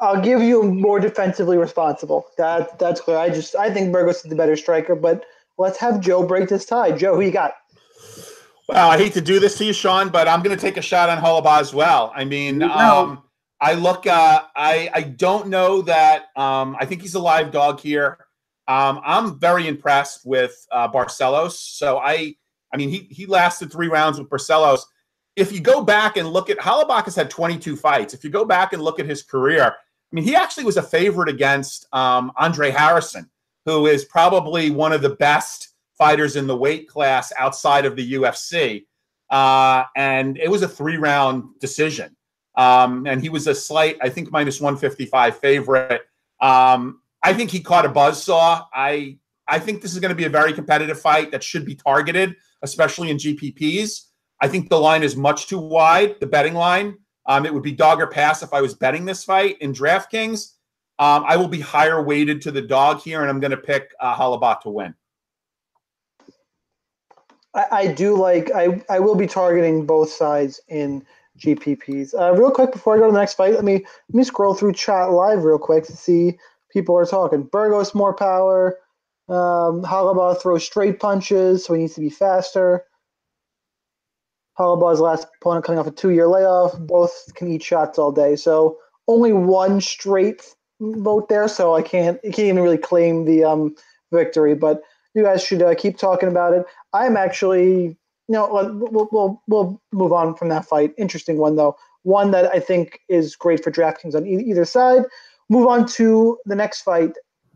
[0.00, 2.26] I'll give you more defensively responsible.
[2.36, 3.18] That that's clear.
[3.18, 5.24] I just I think Burgos is the better striker, but
[5.58, 6.92] let's have Joe break this tie.
[6.92, 7.54] Joe, who you got?
[8.68, 10.82] Well, I hate to do this to you, Sean, but I'm going to take a
[10.82, 12.12] shot on Holobaugh as well.
[12.14, 13.22] I mean, um,
[13.60, 14.06] I look.
[14.06, 16.26] Uh, I I don't know that.
[16.36, 18.18] Um, I think he's a live dog here.
[18.68, 21.52] Um, I'm very impressed with uh, Barcelos.
[21.52, 22.36] So I,
[22.72, 24.80] I mean, he he lasted three rounds with Barcelos.
[25.36, 28.12] If you go back and look at Holobaugh has had 22 fights.
[28.12, 30.82] If you go back and look at his career, I mean, he actually was a
[30.82, 33.30] favorite against um, Andre Harrison,
[33.64, 38.12] who is probably one of the best fighters in the weight class outside of the
[38.14, 38.86] UFC.
[39.30, 42.16] Uh, and it was a three round decision.
[42.58, 46.02] Um, and he was a slight, I think, minus 155 favorite.
[46.40, 48.66] Um, I think he caught a buzz saw.
[48.74, 51.74] I I think this is going to be a very competitive fight that should be
[51.74, 54.08] targeted, especially in GPPs.
[54.40, 56.98] I think the line is much too wide, the betting line.
[57.26, 60.54] Um, it would be dog or pass if I was betting this fight in DraftKings.
[60.98, 63.92] Um, I will be higher weighted to the dog here, and I'm going to pick
[64.00, 64.94] uh, Holobaugh to win.
[67.54, 68.50] I, I, do like.
[68.52, 71.06] I I will be targeting both sides in
[71.38, 72.14] GPPs.
[72.18, 74.54] Uh, real quick before I go to the next fight, let me let me scroll
[74.54, 76.38] through chat live real quick to see
[76.72, 77.42] people are talking.
[77.42, 78.78] Burgos more power.
[79.28, 82.84] Um, Holobaugh throws straight punches, so he needs to be faster.
[84.58, 86.78] Holobaugh's last opponent coming off a two-year layoff.
[86.78, 90.42] Both can eat shots all day, so only one straight
[90.80, 91.46] vote there.
[91.46, 93.76] So I can't, I can't even really claim the um,
[94.12, 94.54] victory.
[94.54, 94.82] But
[95.14, 96.64] you guys should uh, keep talking about it.
[96.92, 97.97] I'm actually,
[98.34, 100.92] know, we'll, we'll we'll move on from that fight.
[100.98, 101.76] Interesting one though.
[102.02, 105.04] One that I think is great for DraftKings on e- either side.
[105.48, 107.12] Move on to the next fight.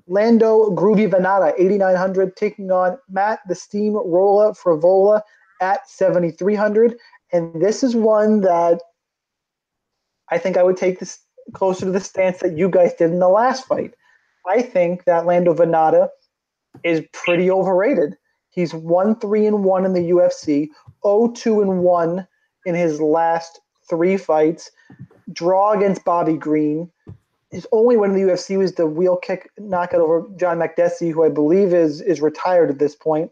[0.09, 5.23] Lando Groovy Vannata, 8,900, taking on Matt the Steamroller Frevola
[5.61, 6.97] at 7,300.
[7.33, 8.83] And this is one that
[10.31, 11.21] I think I would take this
[11.53, 13.95] closer to the stance that you guys did in the last fight.
[14.47, 16.09] I think that Lando Vannata
[16.83, 18.17] is pretty overrated.
[18.53, 20.69] He's 1 3 and 1 in the UFC,
[21.05, 22.29] 0 2 and 1
[22.67, 24.71] in his last three fights,
[25.33, 26.91] draw against Bobby Green,
[27.53, 31.23] his only win in the UFC was the wheel kick knockout over John Makdessi, who
[31.23, 33.31] I believe is is retired at this point.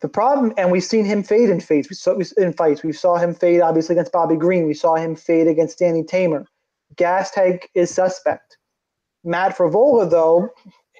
[0.00, 1.90] The problem, and we've seen him fade in fights.
[1.90, 2.82] We saw in fights.
[2.82, 4.66] We saw him fade obviously against Bobby Green.
[4.66, 6.46] We saw him fade against Danny Teymur.
[6.96, 8.56] Gas tank is suspect.
[9.22, 10.48] Matt Frevola, though,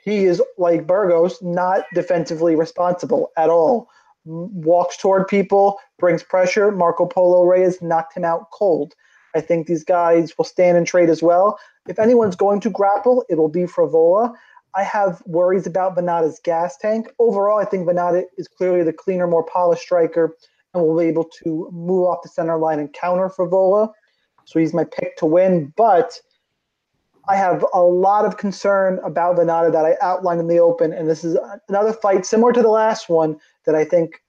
[0.05, 3.88] he is like Burgos, not defensively responsible at all.
[4.27, 6.71] Walks toward people, brings pressure.
[6.71, 8.95] Marco Polo Reyes knocked him out cold.
[9.35, 11.59] I think these guys will stand and trade as well.
[11.88, 14.35] If anyone's going to grapple, it'll be Frevola.
[14.77, 17.09] I have worries about Vannata's gas tank.
[17.19, 20.37] Overall, I think Vannata is clearly the cleaner, more polished striker
[20.75, 23.90] and will be able to move off the center line and counter Frevola.
[24.45, 25.73] So he's my pick to win.
[25.77, 26.19] But
[27.29, 30.93] I have a lot of concern about Vannata that I outlined in the open.
[30.93, 31.37] And this is
[31.69, 34.23] another fight similar to the last one that I think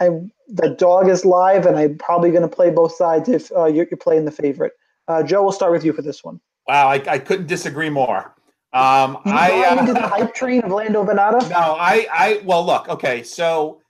[0.00, 0.08] I
[0.48, 3.86] the dog is live, and I'm probably going to play both sides if uh, you're,
[3.90, 4.72] you're, playing the favorite.
[5.06, 6.40] Uh, Joe, we'll start with you for this one.
[6.66, 8.34] Wow, I, I couldn't disagree more.
[8.72, 11.48] Um, you I uh, into the hype train of Lando Vannata.
[11.50, 13.80] No, I, I well, look, okay, so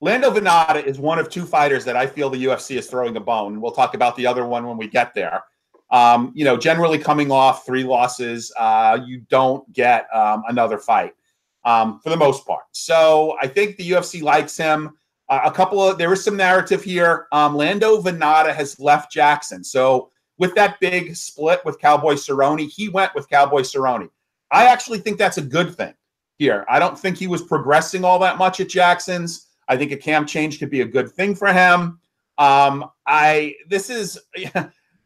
[0.00, 3.20] Lando Vannata is one of two fighters that I feel the UFC is throwing a
[3.20, 3.60] bone.
[3.60, 5.44] We'll talk about the other one when we get there.
[5.90, 11.14] Um, you know, generally coming off three losses, uh, you don't get um, another fight
[11.64, 12.64] um, for the most part.
[12.72, 14.96] So I think the UFC likes him.
[15.28, 17.26] Uh, a couple of there is some narrative here.
[17.32, 22.88] Um, Lando Vannata has left Jackson, so with that big split with Cowboy Cerrone, he
[22.88, 24.08] went with Cowboy Cerrone.
[24.50, 25.94] I actually think that's a good thing
[26.38, 26.66] here.
[26.68, 29.48] I don't think he was progressing all that much at Jackson's.
[29.68, 32.00] I think a camp change could be a good thing for him.
[32.36, 34.18] Um, I this is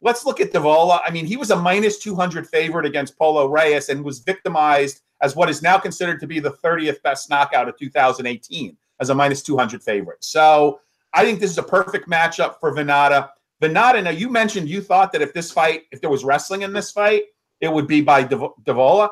[0.01, 1.01] let's look at Frevola.
[1.05, 5.35] I mean, he was a minus 200 favorite against Polo Reyes and was victimized as
[5.35, 9.43] what is now considered to be the 30th best knockout of 2018 as a minus
[9.43, 10.23] 200 favorite.
[10.23, 10.81] So
[11.13, 13.31] I think this is a perfect matchup for Vannata.
[13.63, 16.73] Vannata, now you mentioned you thought that if this fight, if there was wrestling in
[16.73, 17.25] this fight,
[17.61, 19.11] it would be by Frevola.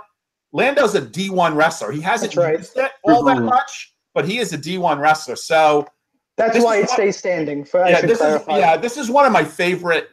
[0.53, 1.91] Lando's a D1 wrestler.
[1.91, 2.59] He hasn't That's right.
[2.59, 3.47] used it all that mm-hmm.
[3.47, 5.35] much, but he is a D1 wrestler.
[5.35, 5.89] So
[6.37, 7.65] that's why it stays standing.
[7.65, 10.11] For, yeah, this is, yeah, this is one of my favorite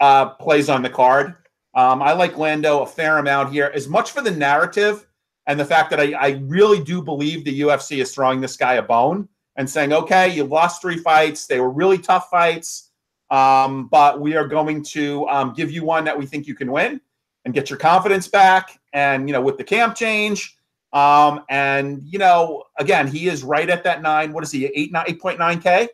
[0.00, 1.34] uh, plays on the card.
[1.74, 5.06] Um, I like Lando a fair amount here, as much for the narrative
[5.46, 8.74] and the fact that I, I really do believe the UFC is throwing this guy
[8.74, 11.46] a bone and saying, okay, you lost three fights.
[11.46, 12.90] They were really tough fights,
[13.30, 16.70] um, but we are going to um, give you one that we think you can
[16.70, 17.00] win
[17.44, 18.78] and get your confidence back.
[18.92, 20.56] And, you know, with the camp change,
[20.92, 24.32] um, and, you know, again, he is right at that nine.
[24.32, 25.88] What is he, 8, 8.9K?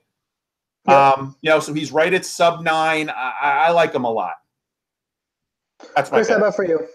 [0.89, 0.97] Yep.
[0.97, 3.11] Um, you know, so he's right at sub nine.
[3.11, 4.35] I, I like him a lot.
[5.97, 6.87] That's my Chris, how about for you?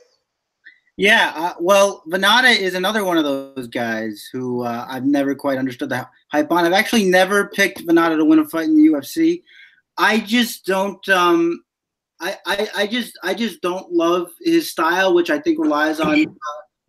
[1.00, 5.58] Yeah, uh, well, Vannata is another one of those guys who uh, I've never quite
[5.58, 6.66] understood the hype on.
[6.66, 9.42] I've actually never picked Vannata to win a fight in the UFC.
[9.98, 11.08] I just don't.
[11.08, 11.64] Um,
[12.20, 16.20] I, I, I just I just don't love his style, which I think relies on
[16.20, 16.32] uh,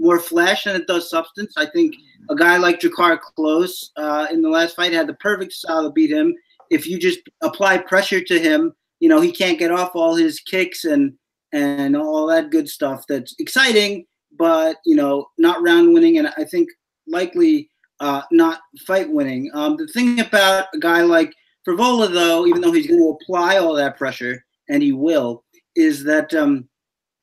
[0.01, 1.55] more flesh than it does substance.
[1.57, 1.95] I think
[2.31, 5.91] a guy like Drakkar Klose uh, in the last fight had the perfect style to
[5.91, 6.35] beat him.
[6.71, 10.41] If you just apply pressure to him, you know he can't get off all his
[10.41, 11.15] kicks and
[11.53, 14.07] and all that good stuff that's exciting,
[14.39, 16.69] but you know, not round winning, and I think
[17.07, 19.51] likely uh, not fight winning.
[19.55, 21.35] Um, the thing about a guy like
[21.67, 25.45] Frevola, though, even though he's going to apply all that pressure, and he will,
[25.77, 26.69] is that um,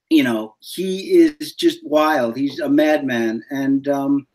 [0.09, 2.35] you know he is just wild.
[2.35, 4.27] He's a madman, and um,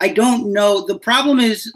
[0.00, 0.86] I don't know.
[0.86, 1.72] The problem is,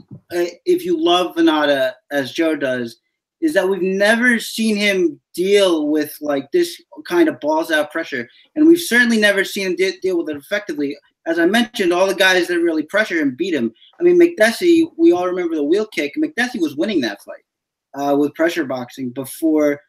[0.64, 2.98] if you love Vannata as Joe does,
[3.40, 8.28] is that we've never seen him deal with like this kind of balls out pressure,
[8.54, 10.96] and we've certainly never seen him de- deal with it effectively.
[11.26, 13.72] As I mentioned, all the guys that really pressure him beat him.
[13.98, 16.12] I mean, Makdessi, we all remember the wheel kick.
[16.16, 17.44] Makdessi was winning that fight
[17.94, 19.80] uh, with pressure boxing before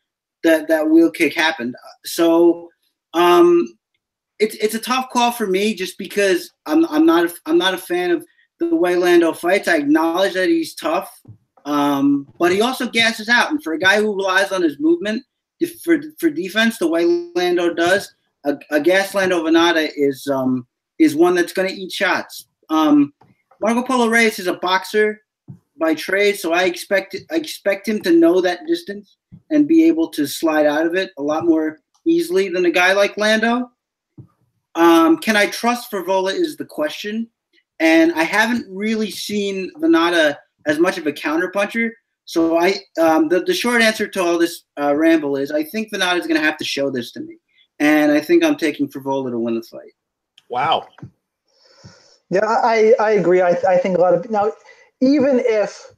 [0.43, 1.75] that that wheel kick happened.
[2.05, 2.69] So
[3.13, 3.67] um,
[4.39, 7.73] it's it's a tough call for me just because I'm I'm not a, I'm not
[7.73, 8.25] a fan of
[8.69, 9.67] the way Lando fights.
[9.67, 11.21] I acknowledge that he's tough,
[11.65, 13.51] um, but he also gasses out.
[13.51, 15.23] And for a guy who relies on his movement
[15.84, 18.13] for for defense, the way Lando does,
[18.45, 20.67] a, a gas Lando Vannata is um,
[20.99, 22.47] is one that's going to eat shots.
[22.69, 23.13] Um,
[23.62, 25.21] Marco Polo Reyes is a boxer
[25.78, 29.17] by trade, so I expect I expect him to know that distance
[29.49, 32.93] and be able to slide out of it a lot more easily than a guy
[32.93, 33.71] like Lando.
[34.75, 37.30] Um, can I trust Frevola is the question,
[37.79, 41.91] and I haven't really seen Vannata as much of a counterpuncher.
[42.25, 45.91] So I, um, the the short answer to all this uh, ramble is I think
[45.91, 47.38] Vannata is going to have to show this to me,
[47.79, 49.93] and I think I'm taking Frevola to win the fight.
[50.49, 50.88] Wow.
[52.29, 53.41] Yeah, I, I agree.
[53.41, 54.51] I, I think a lot of now,
[55.01, 55.93] even if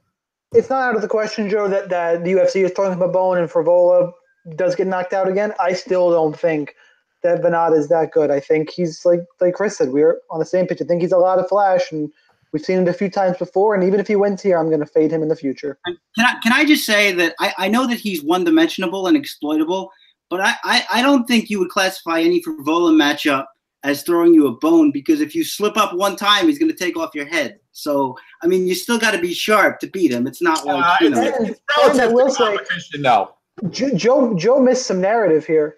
[0.53, 3.07] it's not out of the question, Joe, that, that the UFC is throwing him a
[3.07, 4.11] bone and Frevola
[4.55, 6.75] does get knocked out again, I still don't think
[7.23, 8.31] that Vannata is that good.
[8.31, 10.81] I think he's like like Chris said, we're on the same pitch.
[10.81, 12.11] I think he's a lot of flash, and
[12.51, 13.75] we've seen it a few times before.
[13.75, 15.77] And even if he wins here, I'm going to fade him in the future.
[15.85, 19.17] Can I can I just say that I, I know that he's one dimensional and
[19.17, 19.91] exploitable,
[20.29, 23.45] but I, I, I don't think you would classify any Frevola matchup
[23.83, 26.77] as throwing you a bone because if you slip up one time, he's going to
[26.77, 27.59] take off your head.
[27.71, 30.27] So I mean, you still got to be sharp to beat him.
[30.27, 31.21] It's not like Uh, you know.
[31.21, 33.33] And- it's relative and I will to say- competition, though.
[33.71, 35.77] Joe Joe missed some narrative here.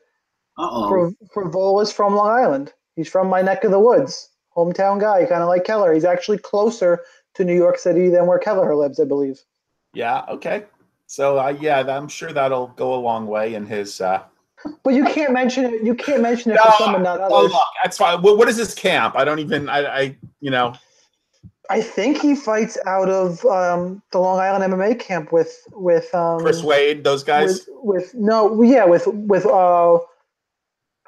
[0.59, 1.13] Uh-oh.
[1.33, 2.73] For from Long Island.
[2.95, 5.93] He's from my neck of the woods, hometown guy, kind of like Keller.
[5.93, 6.99] He's actually closer
[7.35, 9.39] to New York City than where Keller lives, I believe.
[9.93, 10.25] Yeah.
[10.27, 10.65] Okay.
[11.07, 14.01] So uh, yeah, I'm sure that'll go a long way in his.
[14.01, 14.21] Uh,
[14.83, 15.83] But you can't mention it.
[15.83, 17.51] You can't mention it No, for someone not oh, others.
[17.51, 18.21] look, that's fine.
[18.21, 19.15] What, what is this camp?
[19.15, 19.69] I don't even.
[19.69, 20.75] I, I you know.
[21.71, 26.41] I think he fights out of um, the Long Island MMA camp with with um,
[26.41, 27.67] Chris Wade, those guys.
[27.67, 29.99] with, with no, yeah, with with uh,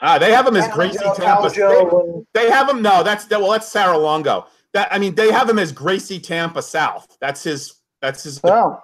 [0.01, 1.49] ah, they have him as Gracie Tampa.
[1.49, 2.81] They, they have him.
[2.81, 3.39] No, that's that.
[3.39, 4.47] Well, that's Serra-Longo.
[4.73, 7.17] That I mean, they have him as Gracie Tampa South.
[7.19, 7.75] That's his.
[8.01, 8.39] That's his.
[8.43, 8.81] oh,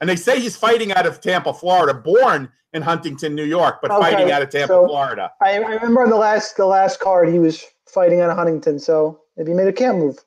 [0.00, 3.90] And they say he's fighting out of Tampa, Florida, born in Huntington, New York, but
[3.90, 5.32] Okay, fighting out of Tampa, so- Florida.
[5.42, 8.78] I, I remember on the last the last card he was fighting out of Huntington,
[8.78, 10.18] so maybe he made a camp move.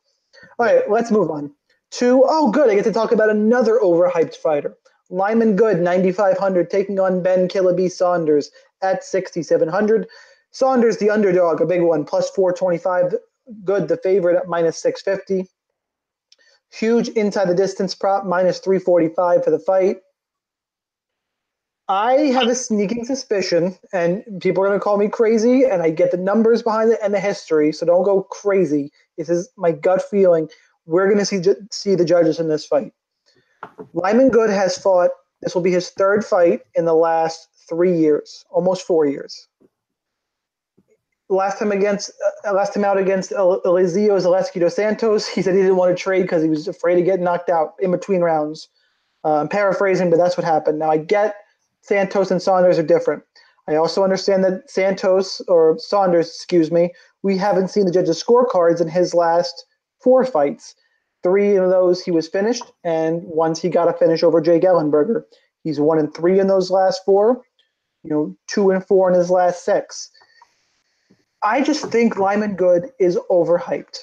[0.59, 1.53] All right, let's move on
[1.91, 4.75] to oh good, I get to talk about another overhyped fighter.
[5.09, 8.49] Lyman Good, 9,500, taking on Ben Killa B Saunders
[8.81, 10.07] at 6,700.
[10.53, 13.15] Saunders, the underdog, a big one, plus 425.
[13.65, 15.49] Good, the favorite at minus 650.
[16.71, 19.97] Huge inside the distance prop, minus 345 for the fight.
[21.89, 25.89] I have a sneaking suspicion, and people are going to call me crazy, and I
[25.89, 28.91] get the numbers behind it and the history, so don't go crazy.
[29.17, 30.49] This is my gut feeling.
[30.85, 32.93] We're going to see see the judges in this fight.
[33.93, 35.09] Lyman Good has fought.
[35.41, 39.47] This will be his third fight in the last three years, almost four years.
[41.33, 42.11] Last time against,
[42.45, 45.95] uh, last time out against El- Elizeu Zaleski dos Santos, he said he didn't want
[45.95, 48.69] to trade because he was afraid of getting knocked out in between rounds.
[49.25, 50.77] Uh, I'm paraphrasing, but that's what happened.
[50.77, 51.35] Now I get
[51.81, 53.23] Santos and Saunders are different.
[53.67, 56.91] I also understand that Santos or Saunders, excuse me,
[57.23, 59.65] we haven't seen the judges' scorecards in his last
[60.03, 60.75] four fights.
[61.23, 65.23] Three of those he was finished, and once he got a finish over Jake Ellenberger.
[65.63, 67.41] He's one and three in those last four.
[68.03, 70.11] You know, two and four in his last six.
[71.43, 73.99] I just think Lyman Good is overhyped.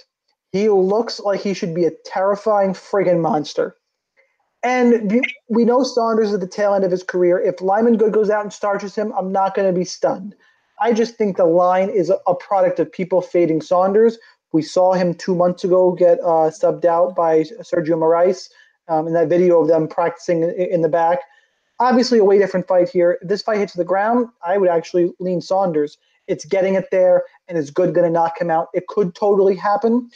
[0.52, 3.76] He looks like he should be a terrifying friggin' monster.
[4.62, 5.10] And
[5.48, 7.40] we- know Saunders is at the tail end of his career.
[7.40, 10.34] If Lyman Good goes out and starches him, I'm not going to be stunned.
[10.80, 14.18] I just think the line is a, product of people fading Saunders.
[14.52, 18.50] We saw him two months ago get uh, subbed out by Sergio Moraes
[18.88, 21.20] um, in that video of them practicing in, in the back.
[21.78, 23.18] Obviously, a way different fight here.
[23.22, 25.96] If this fight hits the ground, I would actually lean Saunders.
[26.30, 28.68] It's getting it there, and is Good going to knock him out?
[28.72, 30.08] It could totally happen,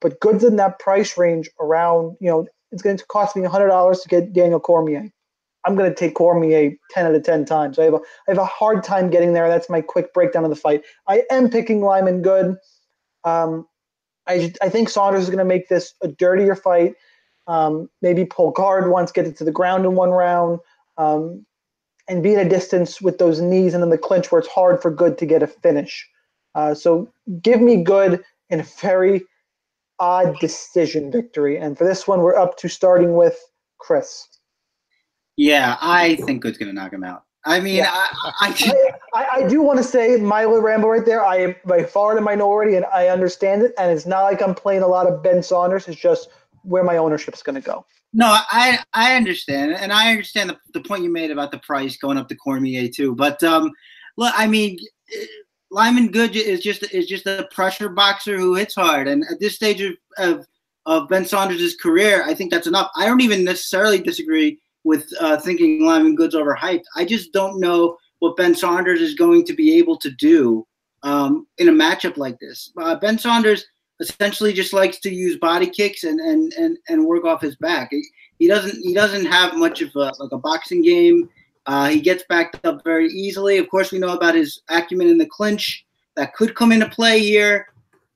[0.00, 4.02] but Good's in that price range around, you know, it's going to cost me $100
[4.02, 5.10] to get Daniel Cormier.
[5.64, 7.78] I'm going to take Cormier 10 out of 10 times.
[7.78, 9.48] I have a I have a hard time getting there.
[9.48, 10.84] That's my quick breakdown of the fight.
[11.08, 12.56] I am picking Lyman Good.
[13.24, 13.66] Um,
[14.28, 16.94] I I think Saunders is going to make this a dirtier fight.
[17.48, 20.58] Um, maybe pull guard once, get it to the ground in one round,
[20.98, 21.45] um,
[22.08, 24.80] and be in a distance with those knees and then the clinch where it's hard
[24.80, 26.08] for Good to get a finish.
[26.54, 29.22] Uh, so give me Good in a very
[29.98, 31.58] odd decision victory.
[31.58, 33.38] And for this one, we're up to starting with
[33.78, 34.28] Chris.
[35.36, 37.24] Yeah, I think Good's going to knock him out.
[37.44, 37.90] I mean, Yeah.
[37.90, 38.08] I,
[38.40, 41.24] I, I, I, I do want to say Milo Rambo right there.
[41.24, 43.72] I am by far the minority, and I understand it.
[43.78, 45.86] And it's not like I'm playing a lot of Ben Saunders.
[45.88, 46.28] It's just
[46.66, 47.84] where my ownership is going to go.
[48.12, 51.96] No, I I understand, and I understand the, the point you made about the price
[51.96, 53.14] going up to Cormier too.
[53.14, 53.70] But um,
[54.16, 54.78] look, I mean,
[55.70, 59.54] Lyman Good is just is just a pressure boxer who hits hard, and at this
[59.54, 60.46] stage of of,
[60.86, 62.90] of Ben Saunders' career, I think that's enough.
[62.96, 66.84] I don't even necessarily disagree with uh, thinking Lyman Good's overhyped.
[66.94, 70.66] I just don't know what Ben Saunders is going to be able to do
[71.02, 72.72] um, in a matchup like this.
[72.78, 73.66] Uh, ben Saunders
[74.00, 77.88] essentially just likes to use body kicks and and and, and work off his back.
[77.90, 78.04] He,
[78.38, 81.28] he doesn't he doesn't have much of a like a boxing game.
[81.66, 83.58] Uh, he gets backed up very easily.
[83.58, 85.84] Of course, we know about his acumen in the clinch
[86.14, 87.72] that could come into play here,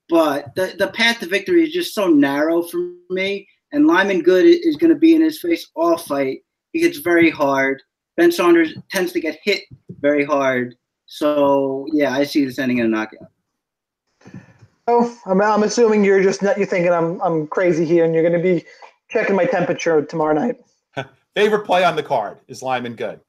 [0.09, 3.49] but the the path to victory is just so narrow for me.
[3.72, 6.41] And Lyman Good is going to be in his face all fight.
[6.72, 7.83] He gets very hard.
[8.16, 9.62] Ben Saunders tends to get hit
[10.01, 10.76] very hard.
[11.07, 13.31] So yeah, I see this ending in a knockout.
[15.26, 18.41] I'm, I'm assuming you're just not, you're thinking I'm I'm crazy here, and you're going
[18.41, 18.64] to be
[19.09, 20.57] checking my temperature tomorrow night.
[21.34, 23.20] Favorite play on the card is Lyman Good.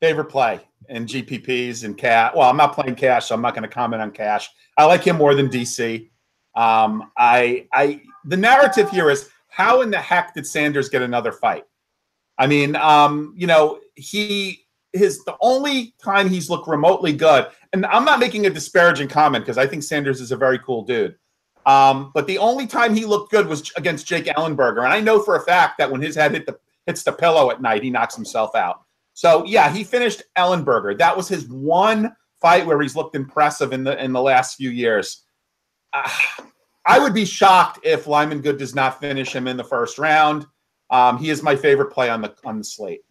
[0.00, 2.32] Favorite play in GPPs and cash.
[2.34, 4.48] Well, I'm not playing cash, so I'm not going to comment on cash.
[4.76, 6.10] I like him more than DC.
[6.54, 11.32] Um, I, I, the narrative here is how in the heck did Saunders get another
[11.32, 11.64] fight?
[12.38, 14.61] I mean, um, you know, he
[14.92, 19.44] his the only time he's looked remotely good, and I'm not making a disparaging comment
[19.44, 21.16] because I think Saunders is a very cool dude.
[21.64, 25.20] Um, but the only time he looked good was against Jake Ellenberger, and I know
[25.20, 27.90] for a fact that when his head hit the hits the pillow at night, he
[27.90, 28.82] knocks himself out.
[29.14, 30.98] So yeah, he finished Ellenberger.
[30.98, 34.70] That was his one fight where he's looked impressive in the in the last few
[34.70, 35.24] years.
[35.92, 36.10] Uh,
[36.84, 40.46] I would be shocked if Lyman Good does not finish him in the first round.
[40.90, 43.02] Um, he is my favorite play on the on the slate.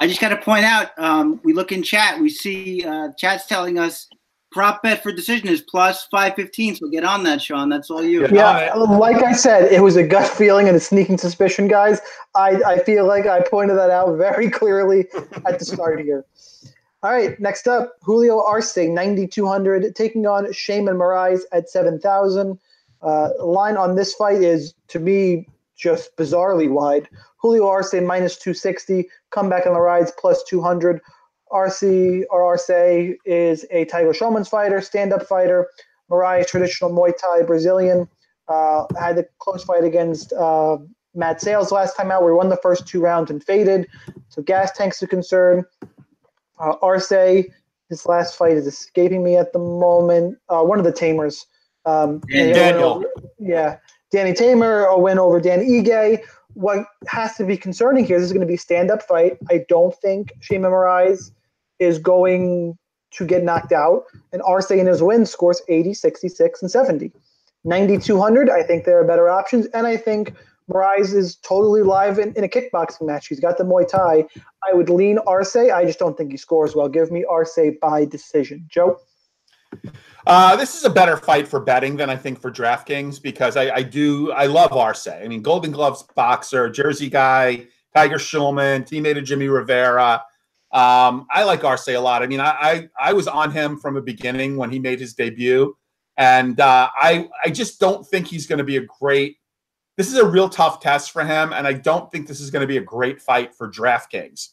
[0.00, 3.46] I just got to point out, um, we look in chat, we see uh, chat's
[3.46, 4.08] telling us
[4.50, 6.76] prop bet for decision is plus 515.
[6.76, 7.68] So get on that, Sean.
[7.68, 8.22] That's all you.
[8.22, 8.66] Yeah.
[8.66, 12.00] Yeah, like I said, it was a gut feeling and a sneaking suspicion, guys.
[12.34, 15.06] I, I feel like I pointed that out very clearly
[15.46, 16.24] at the start here.
[17.02, 22.58] All right, next up, Julio Arce, 9,200, taking on Sheymon Moraes at 7,000.
[23.00, 27.08] Uh, line on this fight is, to me, just bizarrely wide.
[27.36, 31.00] Julio Arce minus 260, comeback on the rides plus 200.
[31.50, 32.68] RC or Arce
[33.24, 35.66] is a Tiger Schulman's fighter, stand-up fighter.
[36.10, 38.08] Moraes, traditional Muay Thai Brazilian,
[38.48, 40.78] uh, had a close fight against uh,
[41.14, 42.24] Matt Sayles last time out.
[42.24, 43.86] We won the first two rounds and faded.
[44.28, 45.64] So gas tanks are concern.
[46.58, 47.10] Uh, Arce,
[47.88, 50.38] his last fight is escaping me at the moment.
[50.48, 51.44] Uh, one of the Teymurs.
[51.84, 53.04] Um, Dan- Daniel.
[53.38, 53.78] Yeah.
[54.10, 56.22] Danny Teymur, a win over Dan Ige.
[56.58, 59.38] What has to be concerning here, this is going to be a stand-up fight.
[59.48, 61.30] I don't think Sheymon Moraes
[61.78, 62.76] is going
[63.12, 64.06] to get knocked out.
[64.32, 67.12] And Arce in his win scores 80, 66, and 70.
[67.62, 69.66] 9,200, I think there are better options.
[69.66, 70.34] And I think
[70.68, 73.28] Moraes is totally live in, in a kickboxing match.
[73.28, 74.24] He's got the Muay Thai.
[74.68, 75.54] I would lean Arce.
[75.54, 76.88] I just don't think he scores well.
[76.88, 78.66] Give me Arce by decision.
[78.68, 78.98] Joe?
[80.26, 83.70] Uh, this is a better fight for betting than I think for DraftKings because I,
[83.76, 85.06] I do I love Arce.
[85.06, 90.22] I mean, Golden Gloves boxer, Jersey guy, Tiger Schulman, teammate of Jimmy Rivera.
[90.70, 92.22] Um, I like Arce a lot.
[92.22, 95.14] I mean, I, I I was on him from the beginning when he made his
[95.14, 95.74] debut,
[96.18, 99.38] and uh, I I just don't think he's going to be a great.
[99.96, 102.60] This is a real tough test for him, and I don't think this is going
[102.60, 104.50] to be a great fight for DraftKings.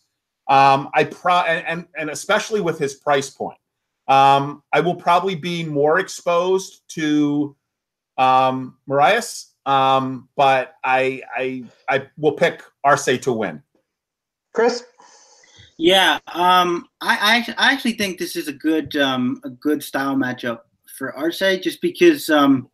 [0.48, 3.58] Um, I pro and, and and especially with his price point.
[4.08, 7.56] Um, I will probably be more exposed to
[8.18, 13.64] um, Moraes, um, but I, I I will pick Arce to win.
[14.54, 14.86] Chris?
[15.78, 19.84] Yeah, um, I, I actually, I actually think this is a good um, a good
[19.84, 20.62] style matchup
[20.98, 22.70] for Arce, just because um,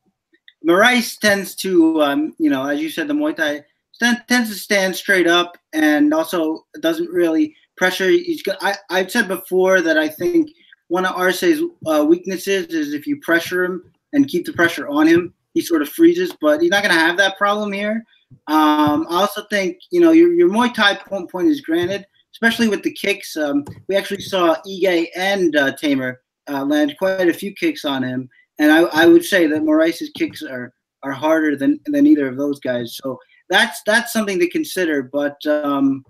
[0.67, 4.55] Moraes tends to, um, you know, as you said, the Muay Thai stand, tends to
[4.55, 8.09] stand straight up and also doesn't really pressure.
[8.09, 8.57] He's got.
[8.61, 10.51] I I've said before that I think
[10.91, 15.07] one of Arce's uh, weaknesses is if you pressure him and keep the pressure on
[15.07, 16.35] him, he sort of freezes.
[16.41, 18.03] But he's not going to have that problem here.
[18.47, 22.67] Um, I also think you know your your Muay Thai point point is granted especially
[22.67, 23.37] with the kicks.
[23.37, 26.15] Um, we actually saw Ige and uh, Teymur
[26.49, 28.29] uh, land quite a few kicks on him,
[28.59, 30.73] and I, I would say that Moraes' kicks are
[31.03, 32.97] are harder than than either of those guys.
[33.01, 33.19] So
[33.49, 35.03] that's that's something to consider.
[35.03, 36.03] But um,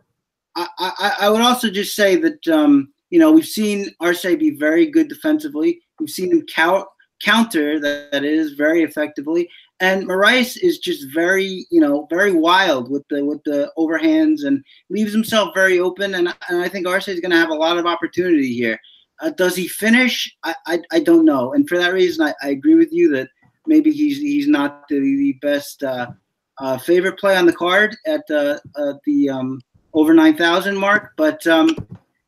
[0.56, 4.50] I, I, I would also just say that um, you know we've seen Arce be
[4.50, 5.80] very good defensively.
[6.00, 6.86] We've seen him cower
[7.24, 9.50] counter that, that is very effectively.
[9.80, 14.64] And Moraes is just very, you know, very wild with the with the overhands and
[14.90, 16.16] leaves himself very open.
[16.16, 18.80] And, and I think Arce is going to have a lot of opportunity here.
[19.22, 20.36] Uh, does he finish?
[20.44, 21.54] I, I, I don't know.
[21.54, 23.30] And for that reason, I, I agree with you that
[23.66, 26.12] maybe he's he's not the, the best uh,
[26.60, 28.62] uh, favorite play on the card at the
[29.06, 29.62] the um,
[29.94, 31.14] over nine thousand mark.
[31.18, 31.76] But um,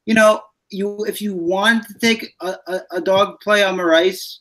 [0.06, 0.42] you know,
[0.74, 4.40] you if you want to take a, a, a dog play on Moraes,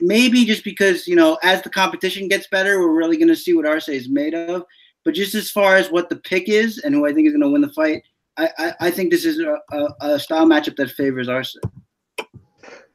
[0.00, 3.54] maybe just because you know as the competition gets better, we're really going to see
[3.54, 4.64] what Arce is made of.
[5.04, 7.42] But just as far as what the pick is and who I think is going
[7.42, 8.02] to win the fight,
[8.36, 11.56] I, I, I think this is a, a, a, style matchup that favors Arce.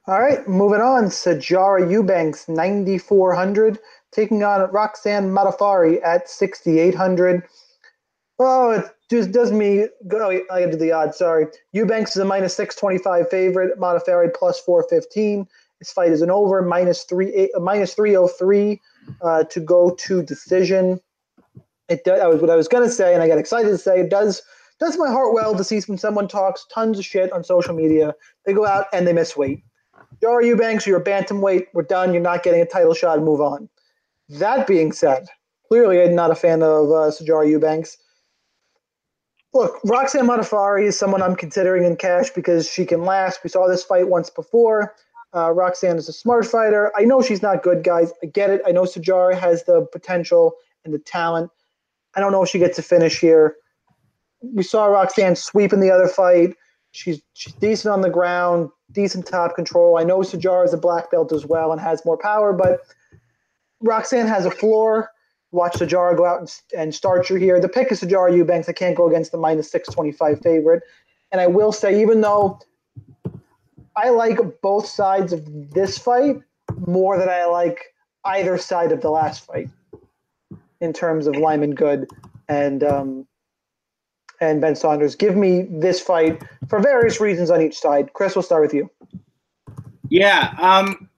[0.06, 1.06] All right, moving on.
[1.06, 3.80] Sijara Eubanks, 9,400,
[4.12, 7.44] taking on Roxanne Modafferi at 6,800.
[8.40, 9.88] Oh, it just does me.
[10.12, 11.18] Oh, I got to the odds.
[11.18, 11.48] Sorry.
[11.72, 13.80] Eubanks is a minus 625 favorite.
[13.80, 15.48] Modafferi plus 415.
[15.80, 18.82] This fight is an over, minus, three, eight, minus 303
[19.22, 21.00] uh, to go to decision.
[21.90, 24.00] It does, I was, what I was to say, and I got excited to say,
[24.00, 24.42] it does
[24.80, 28.14] does my heart well to see when someone talks tons of shit on social media.
[28.46, 29.64] They go out and they miss weight.
[30.22, 31.68] Jara Eubanks, you're a bantamweight.
[31.74, 32.14] We're done.
[32.14, 33.22] You're not getting a title shot.
[33.22, 33.70] Move on.
[34.30, 35.28] That being said,
[35.68, 37.98] clearly I'm not a fan of uh, Sijara Eubanks.
[39.54, 43.44] Look, Roxanne Modafferi is someone I'm considering in cash because she can last.
[43.44, 44.96] We saw this fight once before.
[45.36, 46.92] Uh, Roxanne is a smart fighter.
[46.96, 48.12] I know she's not good, guys.
[48.24, 48.62] I get it.
[48.66, 50.54] I know Sijara has the potential
[50.86, 51.52] and the talent.
[52.16, 53.56] I don't know if she gets a finish here.
[54.42, 56.56] We saw Roxanne sweep in the other fight.
[56.92, 59.98] She's she's decent on the ground, decent top control.
[59.98, 62.82] I know Sijara is a black belt as well and has more power, but
[63.82, 65.10] Roxanne has a floor.
[65.54, 67.60] Watch Sijara go out and, and start you here.
[67.60, 68.68] The pick is Sijara Eubanks.
[68.68, 70.84] I can't go against the minus 625 favorite.
[71.32, 72.60] And I will say, even though
[73.96, 76.42] I like both sides of this fight
[76.88, 77.94] more than I like
[78.26, 79.70] either side of the last fight
[80.82, 82.10] in terms of Lyman Good
[82.50, 83.28] and um,
[84.42, 85.16] and Ben Saunders.
[85.16, 88.14] Give me this fight for various reasons on each side.
[88.14, 88.90] Chris, we'll start with you.
[90.10, 91.10] Yeah, um,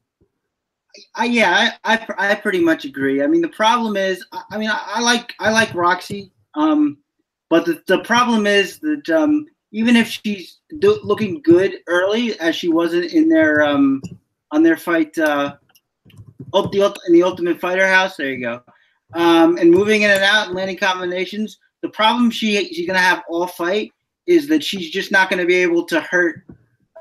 [1.16, 3.24] I, yeah, I, I, I pretty much agree.
[3.24, 6.97] I mean, the problem is, I, I mean, I, I, like I like Roxy, um,
[7.49, 12.55] but the, the problem is that um, even if she's do, looking good early, as
[12.55, 14.01] she wasn't in their um,
[14.51, 15.55] on their fight, uh,
[16.53, 18.61] the in the Ultimate Fighter House, there you go,
[19.13, 23.22] um, and moving in and out and landing combinations the problem she she's gonna have
[23.30, 23.91] all fight
[24.26, 26.43] is that she's just not gonna be able to hurt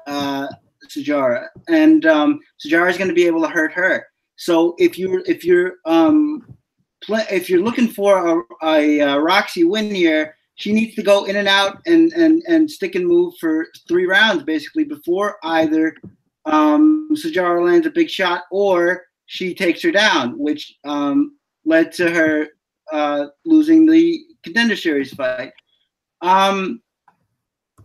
[0.07, 0.47] uh,
[0.95, 4.07] Sijara, and um, Sijara is gonna be able to hurt her.
[4.37, 6.47] So if you're if you're um,
[7.09, 11.37] if you're looking for a, a, a Roxy win here, she needs to go in
[11.37, 15.95] and out and and and stick and move for three rounds basically before either
[16.47, 22.11] um, Sijara lands a big shot or she takes her down, which um, led to
[22.11, 22.49] her
[22.93, 25.53] uh, losing the contender series fight.
[26.21, 26.83] Um,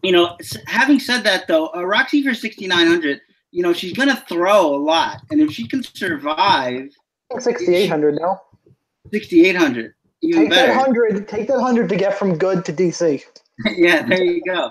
[0.04, 0.38] you know,
[0.68, 3.22] having said that though, uh, Roxy for 6,900,
[3.52, 5.22] you know, she's going to throw a lot.
[5.32, 6.90] And if she can survive.
[7.38, 8.42] 6,800 now.
[9.12, 9.94] 6,800.
[10.22, 10.68] Take better.
[10.68, 13.24] that 100, take that 100 to get from good to DC.
[13.76, 14.70] yeah, there you go.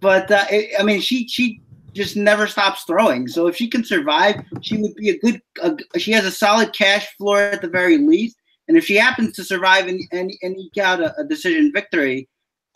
[0.00, 1.62] But uh, it, I mean, she, she,
[1.92, 3.26] just never stops throwing.
[3.26, 5.42] So if she can survive, she would be a good.
[5.60, 8.36] A, she has a solid cash floor at the very least.
[8.68, 12.28] And if she happens to survive and, and, and eke out a, a decision victory,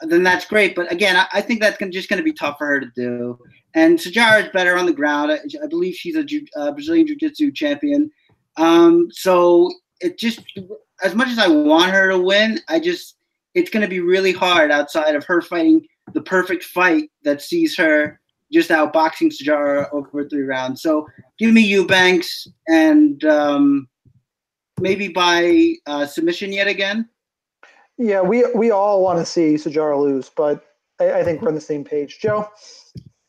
[0.02, 0.74] then that's great.
[0.74, 2.90] But again, I, I think that's gonna, just going to be tough for her to
[2.94, 3.38] do.
[3.74, 5.32] And Sijara is better on the ground.
[5.32, 6.24] I, I believe she's a
[6.56, 8.10] uh, Brazilian Jiu Jitsu champion.
[8.56, 10.40] Um, so it just,
[11.02, 13.16] as much as I want her to win, I just,
[13.54, 17.76] it's going to be really hard outside of her fighting the perfect fight that sees
[17.76, 18.20] her
[18.52, 20.82] just outboxing Sijara over three rounds.
[20.82, 23.88] So give me Eubanks and um,
[24.80, 27.08] maybe by uh, submission yet again?
[27.96, 30.64] Yeah, we we all want to see Sijara lose, but
[31.00, 32.18] I, I, think we're on the same page.
[32.20, 32.48] Joe?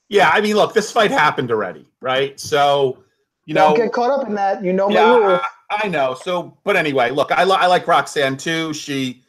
[0.10, 2.40] Yeah, I mean, look, this fight happened already, right?
[2.40, 3.04] So,
[3.46, 4.64] you Don't know, get caught up in that.
[4.64, 5.40] You know yeah, my rule.
[5.70, 6.16] I, I, know.
[6.16, 8.74] So, but anyway, look, I, I like Roxanne too.
[8.74, 9.24] She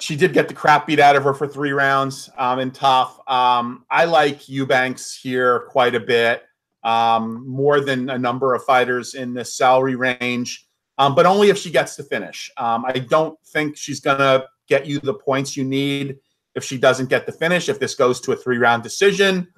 [0.00, 3.18] she did get the crap beat out of her for three rounds um, in TUF.
[3.28, 6.42] Um, I like Eubanks here quite a bit,
[6.82, 10.65] um, more than a number of fighters in this salary range
[10.98, 12.50] um, but only if she gets to finish.
[12.56, 16.18] Um, I don't think she's going to get you the points you need
[16.54, 17.68] if she doesn't get the finish.
[17.68, 19.48] If this goes to a three round decision,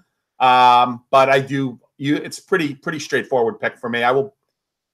[0.40, 1.80] um, but I do.
[1.96, 4.02] You, it's pretty pretty straightforward pick for me.
[4.02, 4.34] I will.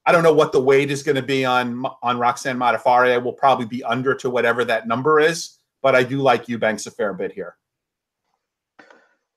[0.07, 3.13] I don't know what the weight is going to be on on Roxanne Modafferi.
[3.13, 6.87] I will probably be under to whatever that number is, but I do like Eubanks
[6.87, 7.57] a fair bit here.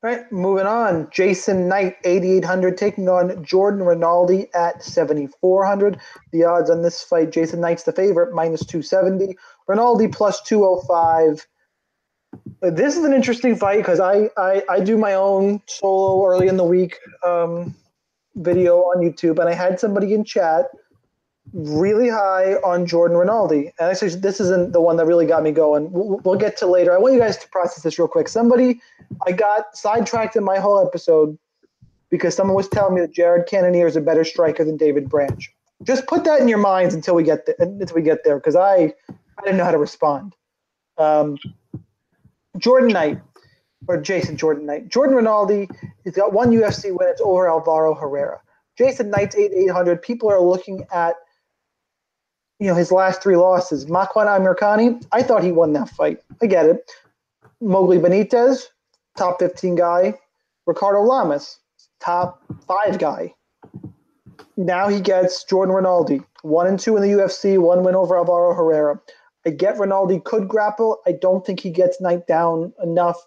[0.03, 1.09] All right, moving on.
[1.11, 5.99] Jason Knight, 8,800, taking on Jordan Rinaldi at 7,400.
[6.31, 9.35] The odds on this fight, Jason Knight's the favorite, minus 270.
[9.67, 11.47] Rinaldi plus 205.
[12.61, 16.57] This is an interesting fight because I, I, I do my own solo early in
[16.57, 17.73] the week um,
[18.35, 20.67] video on YouTube, and I had somebody in chat
[21.53, 23.71] really high on Jordan Rinaldi.
[23.79, 25.91] And actually, this isn't the one that really got me going.
[25.91, 26.93] We'll, we'll get to later.
[26.93, 28.27] I want you guys to process this real quick.
[28.27, 28.81] Somebody,
[29.25, 31.37] I got sidetracked in my whole episode
[32.09, 35.49] because someone was telling me that Jared Cannonier is a better striker than David Branch.
[35.83, 38.55] Just put that in your minds until we get there, until we get there, because
[38.55, 40.35] I, I didn't know how to respond.
[40.97, 41.37] Um,
[42.57, 43.21] Jordan Knight,
[43.87, 44.89] or Jason Jordan Knight.
[44.89, 45.69] Jordan Rinaldi,
[46.03, 47.07] he's got one UFC win.
[47.09, 48.41] It's over Alvaro Herrera.
[48.77, 50.01] Jason Knight's 8 800.
[50.01, 51.15] People are looking at
[52.59, 53.85] you know, his last three losses.
[53.85, 56.19] Makwan Amirkhani, I thought he won that fight.
[56.41, 56.89] I get it.
[57.61, 58.63] Mowgli Benitez,
[59.15, 60.13] top 15 guy.
[60.65, 61.59] Ricardo Lamas,
[61.99, 63.33] top five guy.
[64.57, 68.53] Now he gets Jordan Rinaldi, one and two in the UFC, one win over Alvaro
[68.53, 68.99] Herrera.
[69.45, 70.99] I get Rinaldi could grapple.
[71.05, 73.17] I don't think he gets Knight down enough.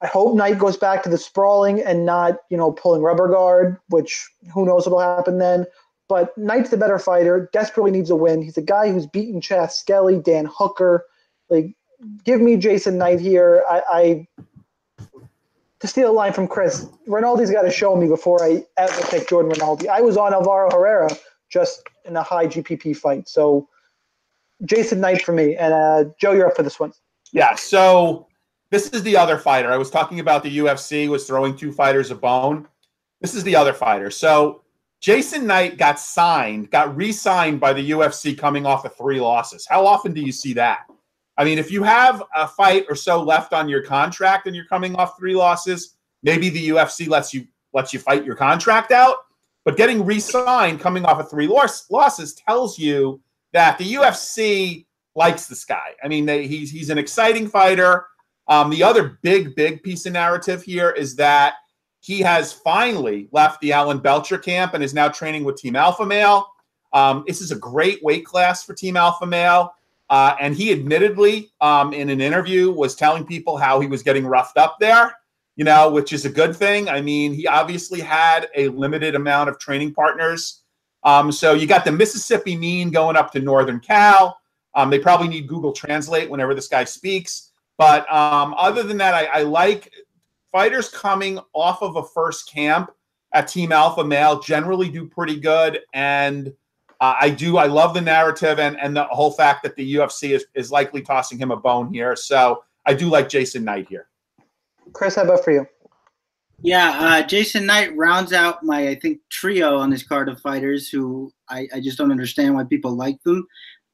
[0.00, 3.78] I hope Knight goes back to the sprawling and not, you know, pulling rubber guard,
[3.88, 5.66] which who knows what'll happen then.
[6.08, 8.42] But Knight's the better fighter, desperately needs a win.
[8.42, 11.06] He's a guy who's beaten Chas Skelly, Dan Hooker.
[11.48, 11.74] Like,
[12.24, 13.64] give me Jason Knight here.
[13.68, 14.28] I, I
[15.84, 19.28] to steal a line from Chris, Rinaldi's got to show me before I ever pick
[19.28, 19.86] Jordan Rinaldi.
[19.86, 21.10] I was on Alvaro Herrera
[21.50, 23.28] just in a high GPP fight.
[23.28, 23.68] So
[24.64, 25.56] Jason Knight for me.
[25.56, 26.92] And uh, Joe, you're up for this one.
[27.32, 27.54] Yeah.
[27.56, 28.26] So
[28.70, 29.70] this is the other fighter.
[29.70, 32.66] I was talking about the UFC was throwing two fighters a bone.
[33.20, 34.10] This is the other fighter.
[34.10, 34.62] So
[35.04, 39.66] Jason Knight got signed, got re signed by the UFC coming off of three losses.
[39.68, 40.86] How often do you see that?
[41.36, 44.64] I mean, if you have a fight or so left on your contract and you're
[44.64, 49.16] coming off three losses, maybe the UFC lets you lets you fight your contract out.
[49.66, 53.20] But getting re-signed coming off of three loss, losses tells you
[53.52, 55.92] that the UFC likes this guy.
[56.02, 58.06] I mean, they, he's he's an exciting fighter.
[58.48, 61.56] Um, the other big big piece of narrative here is that
[62.04, 66.04] he has finally left the Alan Belcher camp and is now training with Team Alpha
[66.04, 66.46] Male.
[66.92, 69.72] Um, this is a great weight class for Team Alpha Male.
[70.10, 74.26] Uh, and he admittedly, um, in an interview, was telling people how he was getting
[74.26, 75.16] roughed up there,
[75.56, 76.90] you know, which is a good thing.
[76.90, 80.60] I mean, he obviously had a limited amount of training partners.
[81.04, 84.38] Um, so you got the Mississippi mean going up to Northern Cal.
[84.74, 87.52] Um, they probably need Google Translate whenever this guy speaks.
[87.78, 89.90] But um, other than that, I, I like
[90.54, 92.92] fighters coming off of a first camp
[93.32, 95.80] at Team Alpha Male generally do pretty good.
[95.94, 96.52] And
[97.00, 100.30] uh, I do, I love the narrative and, and the whole fact that the UFC
[100.30, 102.14] is, is likely tossing him a bone here.
[102.14, 104.06] So I do like Jason Knight here.
[104.92, 105.66] Chris, how about for you?
[106.62, 110.88] Yeah, uh, Jason Knight rounds out my, I think, trio on this card of fighters
[110.88, 113.38] who I, I just don't understand why people like them.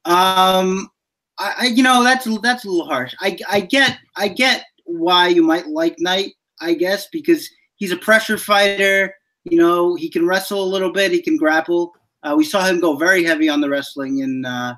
[0.05, 0.91] Um,
[1.39, 3.15] I, I, you know, that's that's a little harsh.
[3.19, 6.35] I, I get, I get why you might like Knight.
[6.61, 9.15] I guess, because he's a pressure fighter.
[9.45, 11.13] You know, he can wrestle a little bit.
[11.13, 11.93] He can grapple.
[12.23, 14.75] Uh, we saw him go very heavy on the wrestling, and uh,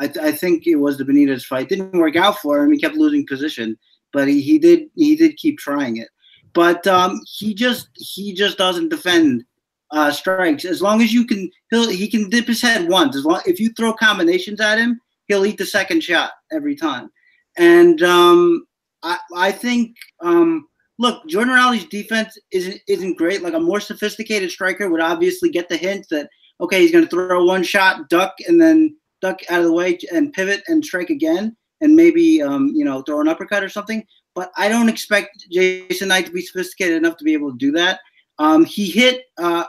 [0.00, 1.68] I, th- I, think it was the Benitez fight.
[1.68, 2.72] Didn't work out for him.
[2.72, 3.78] He kept losing position,
[4.12, 6.08] but he, he did he did keep trying it.
[6.52, 9.44] But um, he just he just doesn't defend
[9.92, 10.64] uh, strikes.
[10.64, 13.16] As long as you can, he'll he can dip his head once.
[13.16, 17.10] As long if you throw combinations at him, he'll eat the second shot every time.
[17.56, 18.66] And um,
[19.02, 20.66] I I think um,
[21.00, 23.42] look, Jordan Rinaldi's defense isn't isn't great.
[23.42, 26.28] Like a more sophisticated striker would obviously get the hint that
[26.60, 29.98] okay, he's going to throw one shot, duck, and then duck out of the way
[30.12, 34.04] and pivot and strike again, and maybe um, you know throw an uppercut or something.
[34.34, 37.72] But I don't expect Jason Knight to be sophisticated enough to be able to do
[37.72, 38.00] that.
[38.38, 39.64] Um, he hit uh,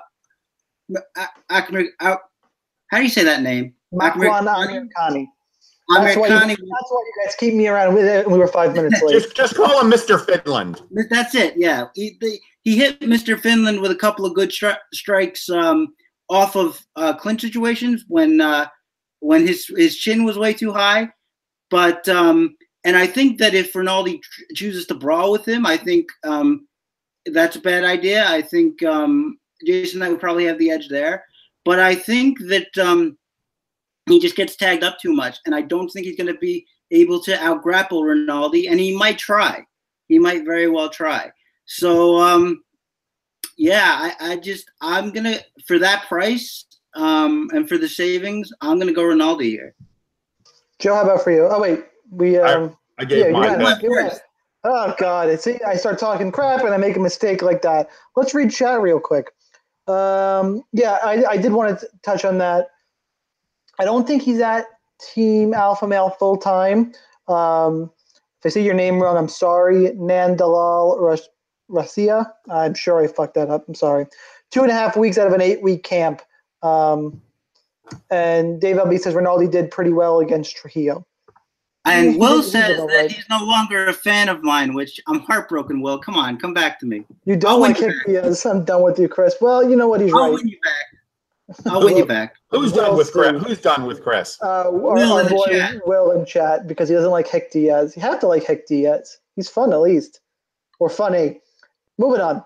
[2.92, 3.74] how do you say that name?
[5.92, 6.06] Amirkhani.
[6.06, 7.96] That's why, you, that's why you guys keep me around.
[7.96, 9.14] We were five minutes late.
[9.14, 10.24] just, just call him Mr.
[10.24, 10.82] Finland.
[11.10, 11.54] That's it.
[11.58, 12.18] Yeah, he,
[12.64, 13.39] he hit Mr.
[13.39, 15.94] Finland with a couple of good stri- strikes um,
[16.30, 18.68] off of uh, clinch situations when uh,
[19.20, 21.10] when his his chin was way too high.
[21.70, 24.22] But um, and I think that if Rinaldi
[24.56, 26.68] chooses to brawl with him, I think um,
[27.26, 28.28] that's a bad idea.
[28.28, 31.24] I think um, Jason Knight would probably have the edge there.
[31.64, 33.18] But I think that um,
[34.08, 36.66] he just gets tagged up too much, and I don't think he's going to be
[36.91, 39.66] able to outgrapple Rinaldi, and he might try.
[40.08, 41.32] He might very well try.
[41.66, 42.64] So, um,
[43.58, 45.38] yeah, I, I just I'm gonna
[45.68, 49.76] for that price um, and for the savings, I'm gonna go Rinaldi here.
[50.80, 51.47] Joe, how about for you?
[51.49, 53.62] Oh wait, we um, I, I gave yeah, mine.
[54.64, 55.30] Oh God!
[55.30, 57.89] It's see, I start talking crap and I make a mistake like that.
[58.16, 59.28] Let's read chat real quick.
[59.88, 62.68] Um, yeah, I, I did want to touch on that.
[63.82, 64.68] I don't think he's at
[65.14, 66.94] Team Alpha Male full time.
[67.28, 67.90] Um,
[68.40, 69.90] if I say your name wrong, I'm sorry.
[69.96, 71.18] Nandalal
[71.68, 72.32] Rasia.
[72.52, 73.66] I'm sure I fucked that up.
[73.68, 74.06] I'm sorry.
[74.52, 76.22] Two and a half weeks out of an eight week camp.
[76.62, 77.20] Um,
[78.12, 81.04] and Dave LB says Rinaldi did pretty well against Trujillo.
[81.86, 83.12] And Will says that right.
[83.12, 85.82] he's no longer a fan of mine, which I'm heartbroken.
[85.82, 87.04] Will, come on, come back to me.
[87.26, 88.46] You don't like Hick Diaz.
[88.46, 89.34] I'm done with you, Chris.
[89.42, 90.02] Well, you know what?
[90.02, 90.34] He's I'll right.
[90.34, 90.91] win you back.
[91.66, 92.36] I'll win you back.
[92.49, 93.41] Who's done with Chris?
[93.43, 94.38] Who's done with Chris?
[94.41, 95.88] Uh, Will, our, our boy chat.
[95.88, 97.95] Will in chat because he doesn't like Hick Diaz.
[97.95, 99.20] You have to like Hick Diaz.
[99.36, 100.20] He's fun at least,
[100.80, 101.41] or funny.
[101.97, 102.43] Moving on.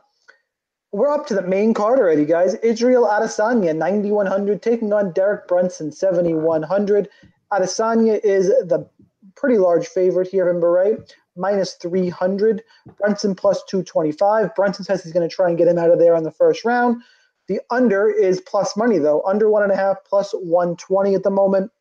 [0.92, 2.54] We're up to the main card already, guys.
[2.56, 7.10] Israel Adesanya, 9,100, taking on Derek Brunson, 7,100.
[7.52, 8.90] Adesanya is the
[9.36, 12.64] pretty large favorite here in Beret, minus 300.
[12.98, 14.56] Brunson plus 225.
[14.56, 16.64] Brunson says he's going to try and get him out of there on the first
[16.64, 17.02] round.
[17.48, 19.22] The under is plus money, though.
[19.24, 21.72] Under one and a half, plus 120 at the moment.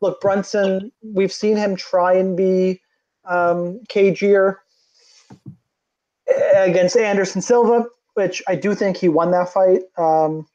[0.00, 2.80] Look, Brunson, we've seen him try and be
[3.24, 4.56] um, cagier
[6.54, 9.82] against Anderson Silva, which I do think he won that fight.
[9.96, 10.46] Um,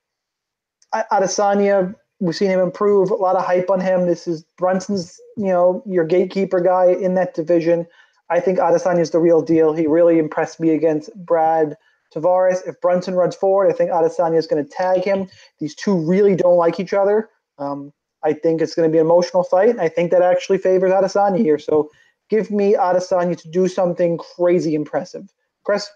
[0.94, 3.10] Adesanya, we've seen him improve.
[3.10, 4.06] A lot of hype on him.
[4.06, 7.88] This is Brunson's, you know, your gatekeeper guy in that division.
[8.30, 9.74] I think Adesanya is the real deal.
[9.74, 11.78] He really impressed me against Brad
[12.14, 12.68] Tavares.
[12.68, 15.28] If Brunson runs forward, I think Adesanya is going to tag him.
[15.60, 17.30] These two really don't like each other.
[17.58, 17.94] Um,
[18.24, 20.92] I think it's going to be an emotional fight, and I think that actually favors
[20.92, 21.60] Adesanya here.
[21.60, 21.90] So
[22.30, 25.32] give me Adesanya to do something crazy impressive.
[25.64, 25.90] Chris?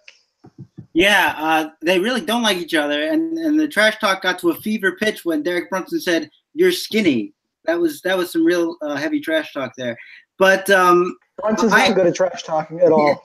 [0.94, 4.50] Yeah, uh, they really don't like each other, and, and the trash talk got to
[4.50, 7.34] a fever pitch when Derek Brunson said, "You're skinny."
[7.66, 9.98] That was that was some real uh, heavy trash talk there.
[10.38, 13.22] But um, Brunson's I, not good at trash talking at all.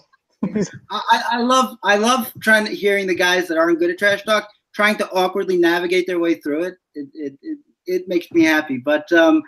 [0.90, 4.22] I, I love I love trying to hearing the guys that aren't good at trash
[4.22, 6.74] talk trying to awkwardly navigate their way through it.
[6.94, 8.78] It it, it, it makes me happy.
[8.78, 9.42] But um,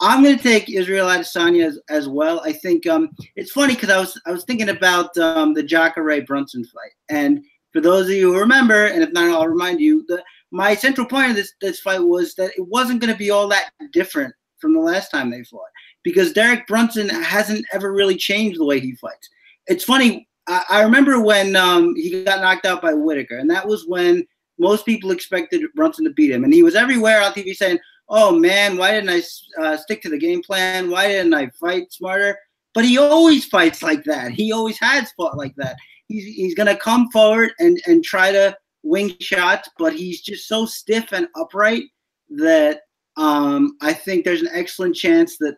[0.00, 2.40] I'm going to take Israel Adesanya as, as well.
[2.44, 6.22] I think um, it's funny because I was I was thinking about um, the Jacare
[6.24, 10.04] Brunson fight, and for those of you who remember, and if not, I'll remind you
[10.08, 13.30] that my central point of this this fight was that it wasn't going to be
[13.30, 15.62] all that different from the last time they fought
[16.02, 19.28] because Derek Brunson hasn't ever really changed the way he fights.
[19.66, 20.28] It's funny.
[20.46, 24.26] I, I remember when um, he got knocked out by Whittaker, and that was when
[24.58, 27.78] most people expected Brunson to beat him, and he was everywhere on TV saying,
[28.10, 30.90] oh man, why didn't I uh, stick to the game plan?
[30.90, 32.36] Why didn't I fight smarter?
[32.74, 34.32] But he always fights like that.
[34.32, 35.76] He always has fought like that.
[36.08, 40.48] He's, he's going to come forward and, and try to wing shots, but he's just
[40.48, 41.84] so stiff and upright
[42.30, 42.80] that
[43.16, 45.56] um, I think there's an excellent chance that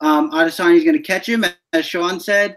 [0.00, 1.44] um, Adesanya is going to catch him.
[1.72, 2.56] As Sean said,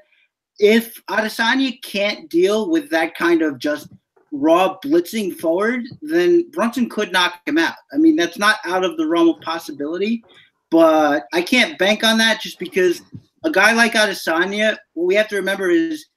[0.59, 3.87] if Adesanya can't deal with that kind of just–
[4.33, 7.75] raw blitzing forward, then Brunson could knock him out.
[7.93, 10.23] I mean, that's not out of the realm of possibility,
[10.71, 13.03] but I can't bank on that just because
[13.43, 16.07] a guy like Adesanya, what we have to remember is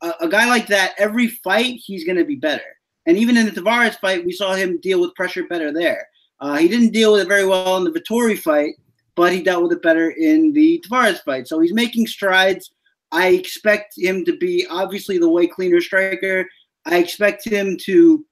[0.00, 2.64] a, a guy like that, every fight, he's going to be better.
[3.06, 6.06] And even in the Tavares fight, we saw him deal with pressure better there.
[6.40, 8.72] Uh, he didn't deal with it very well in the Vettori fight,
[9.16, 11.46] but he dealt with it better in the Tavares fight.
[11.46, 12.72] So he's making strides.
[13.12, 16.46] I expect him to be obviously the way cleaner striker
[16.84, 18.24] I expect him to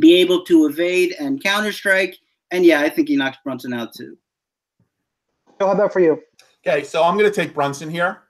[0.00, 2.16] be able to evade and counter strike.
[2.50, 4.16] And yeah, I think he knocks Brunson out too.
[5.58, 6.22] So how about for you?
[6.66, 8.22] Okay, so I'm going to take Brunson here.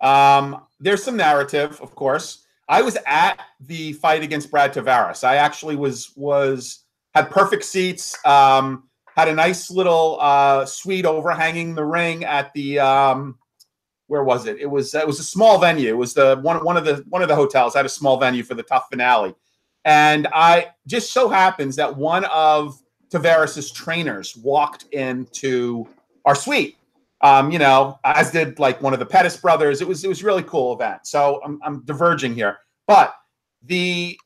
[0.00, 2.44] Um, there's some narrative, of course.
[2.68, 5.24] I was at the fight against Brad Tavares.
[5.24, 8.14] I actually was was had perfect seats.
[8.26, 8.84] Um,
[9.16, 13.38] had a nice little uh, suite overhanging the ring at the um,
[14.08, 14.58] where was it?
[14.58, 15.90] It was it was a small venue.
[15.90, 18.42] It was the one one of the one of the hotels had a small venue
[18.42, 19.34] for the TUF finale,
[19.84, 22.80] and I just so happens that one of
[23.10, 25.86] Tavares's trainers walked into
[26.24, 26.76] our suite.
[27.20, 29.80] Um, you know, as did like one of the Pettis brothers.
[29.80, 31.06] It was it was really cool event.
[31.06, 33.14] So I'm I'm diverging here, but
[33.62, 34.18] the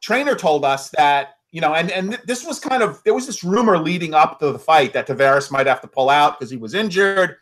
[0.00, 3.44] trainer told us that you know, and and this was kind of there was this
[3.44, 6.56] rumor leading up to the fight that Tavares might have to pull out because he
[6.56, 7.36] was injured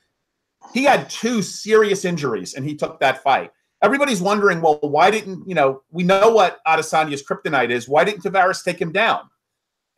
[0.72, 3.50] he had two serious injuries and he took that fight.
[3.82, 7.88] Everybody's wondering, well, why didn't, you know, we know what Adesanya's kryptonite is.
[7.88, 9.20] Why didn't Tavares take him down?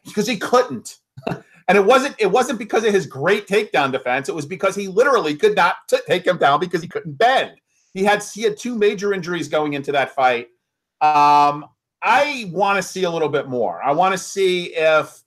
[0.04, 0.98] Because he couldn't.
[1.26, 4.28] and it wasn't it wasn't because of his great takedown defense.
[4.28, 7.60] It was because he literally could not t- take him down because he couldn't bend.
[7.94, 10.48] He had he had two major injuries going into that fight.
[11.00, 11.66] Um,
[12.02, 13.82] I want to see a little bit more.
[13.82, 15.22] I want to see if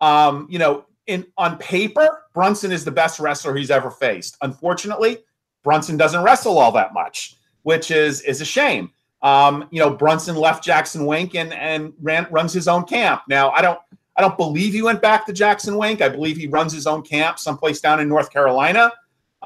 [0.00, 4.36] um, you know, in on paper, Brunson is the best wrestler he's ever faced.
[4.42, 5.18] Unfortunately,
[5.62, 7.36] Brunson doesn't wrestle all that much.
[7.62, 8.90] which is is a shame.
[9.22, 13.22] Um, you know, Brunson left Jackson Wink and and ran, runs his own camp.
[13.28, 13.78] Now, I don't
[14.16, 16.00] I don't believe he went back to Jackson Wink.
[16.00, 18.92] I believe he runs his own camp someplace down in North Carolina.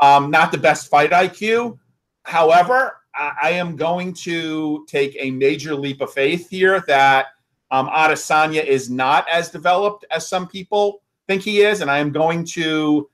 [0.00, 1.78] Um, not the best fight IQ.
[2.24, 7.26] However, I, I, am going to take a major leap of faith here that
[7.70, 12.12] um, Adesanya is not as developed as some people think he is, and I am
[12.12, 13.08] going to,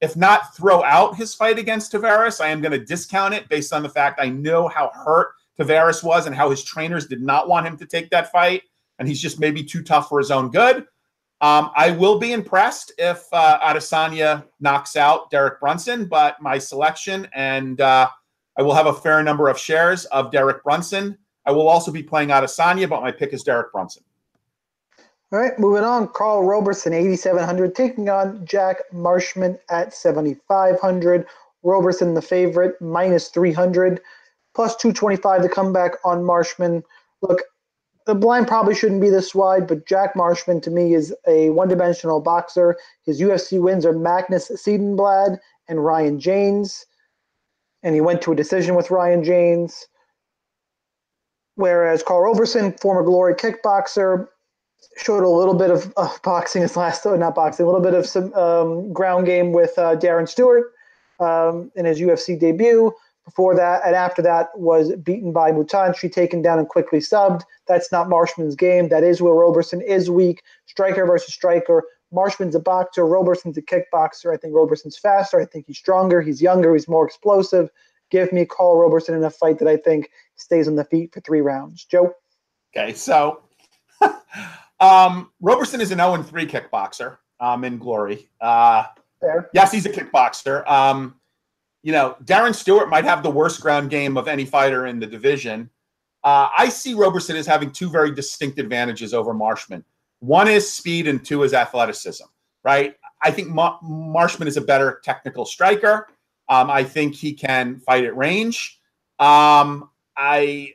[0.00, 3.72] if not throw out his fight against Tavares, I am going to discount it based
[3.72, 7.48] on the fact I know how hurt Tavares was and how his trainers did not
[7.48, 8.62] want him to take that fight,
[8.98, 10.86] and he's just maybe too tough for his own good.
[11.42, 17.28] Um, I will be impressed if uh, Adesanya knocks out Derek Brunson, but my selection,
[17.34, 18.08] and uh,
[18.58, 21.18] I will have a fair number of shares of Derek Brunson.
[21.44, 24.02] I will also be playing Adesanya, but my pick is Derek Brunson.
[25.32, 26.08] All right, moving on.
[26.08, 31.26] Carl Roberson, 8,700, taking on Jack Marshman at 7,500.
[31.64, 34.00] Roberson, the favorite, minus 300,
[34.54, 36.84] plus 225 to come back on Marshman.
[37.22, 37.42] Look,
[38.06, 41.66] the blind probably shouldn't be this wide, but Jack Marshman to me is a one
[41.66, 42.76] dimensional boxer.
[43.02, 46.86] His UFC wins are Magnus Cedenblad and Ryan James.
[47.82, 49.86] And he went to a decision with Ryan James.
[51.56, 54.28] Whereas Carl Roberson, former glory kickboxer,
[54.96, 57.94] showed a little bit of uh, boxing his last, oh, not boxing, a little bit
[57.94, 60.72] of some um, ground game with uh, Darren Stewart
[61.20, 62.92] um, in his UFC debut.
[63.24, 67.42] Before that, and after that, was beaten by Mutanchi, taken down and quickly subbed.
[67.66, 68.88] That's not Marshman's game.
[68.88, 70.42] That is where Roberson is weak.
[70.66, 71.82] Striker versus striker.
[72.12, 73.04] Marshman's a boxer.
[73.04, 74.32] Roberson's a kickboxer.
[74.32, 75.40] I think Roberson's faster.
[75.40, 76.22] I think he's stronger.
[76.22, 76.72] He's younger.
[76.72, 77.68] He's more explosive.
[78.10, 81.20] Give me Carl Roberson in a fight that I think stays on the feet for
[81.20, 81.84] three rounds.
[81.84, 82.14] Joe?
[82.76, 83.42] Okay, so
[84.80, 88.28] Um, Roberson is an 0 3 kickboxer um, in glory.
[88.40, 88.84] Uh,
[89.20, 89.50] Fair.
[89.54, 90.68] Yes, he's a kickboxer.
[90.68, 91.16] Um,
[91.82, 95.06] you know, Darren Stewart might have the worst ground game of any fighter in the
[95.06, 95.70] division.
[96.24, 99.84] Uh, I see Roberson as having two very distinct advantages over Marshman.
[100.18, 102.24] One is speed, and two is athleticism.
[102.64, 102.96] Right?
[103.22, 106.08] I think Ma- Marshman is a better technical striker.
[106.48, 108.80] Um, I think he can fight at range.
[109.18, 110.74] Um, I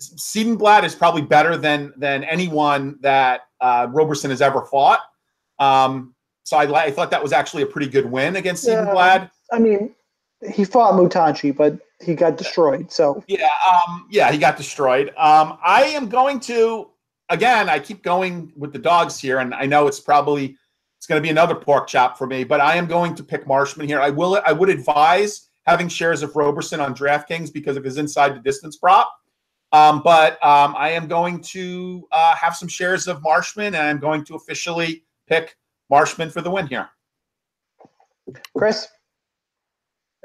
[0.00, 5.00] Cedenblad is probably better than than anyone that uh, Roberson has ever fought.
[5.58, 9.30] Um, so I, I, thought that was actually a pretty good win against Cedenblad.
[9.52, 9.94] I mean,
[10.52, 12.92] he fought Mutanchi, but he got destroyed.
[12.92, 15.08] So yeah, um, yeah, he got destroyed.
[15.16, 16.90] Um, I am going to
[17.28, 17.68] again.
[17.68, 20.56] I keep going with the dogs here, and I know it's probably
[20.96, 23.46] it's going to be another pork chop for me, but I am going to pick
[23.46, 24.00] Marshman here.
[24.00, 24.40] I will.
[24.46, 28.76] I would advise having shares of Roberson on DraftKings because of his inside the distance
[28.76, 29.12] prop.
[29.72, 33.98] Um, but um, I am going to uh, have some shares of Marshman, and I'm
[33.98, 35.56] going to officially pick
[35.90, 36.88] Marshman for the win here.
[38.56, 38.88] Chris,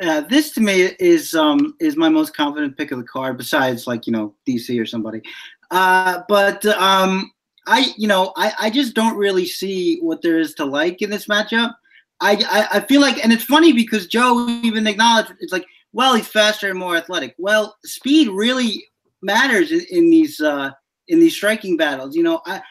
[0.01, 3.85] uh, this to me is um, is my most confident pick of the card, besides
[3.85, 5.21] like you know DC or somebody.
[5.71, 7.31] Uh, but um,
[7.67, 11.09] I you know I, I just don't really see what there is to like in
[11.09, 11.73] this matchup.
[12.21, 16.15] I, I, I feel like, and it's funny because Joe even acknowledged it's like, well,
[16.15, 17.35] he's faster and more athletic.
[17.37, 18.85] Well, speed really
[19.23, 20.71] matters in, in these uh,
[21.07, 22.15] in these striking battles.
[22.15, 22.61] You know, I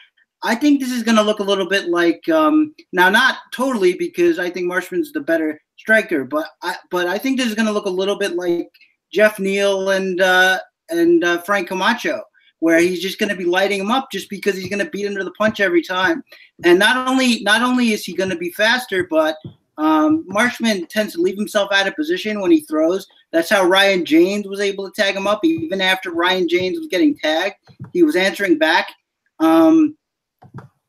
[0.43, 3.93] I think this is going to look a little bit like um, now, not totally
[3.93, 7.67] because I think Marshman's the better striker, but I but I think this is going
[7.67, 8.69] to look a little bit like
[9.11, 12.21] Geoff Neal and uh, and uh, Frank Camacho,
[12.59, 15.05] where he's just going to be lighting him up just because he's going to beat
[15.05, 16.23] him to the punch every time.
[16.65, 19.37] And not only not only is he going to be faster, but
[19.77, 23.07] um, Marshman tends to leave himself out of position when he throws.
[23.33, 25.43] That's how Ryan James was able to tag him up.
[25.43, 27.55] Even after Ryan James was getting tagged,
[27.91, 28.93] he was answering back.
[29.39, 29.97] Um,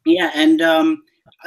[0.04, 1.02] yeah, and um,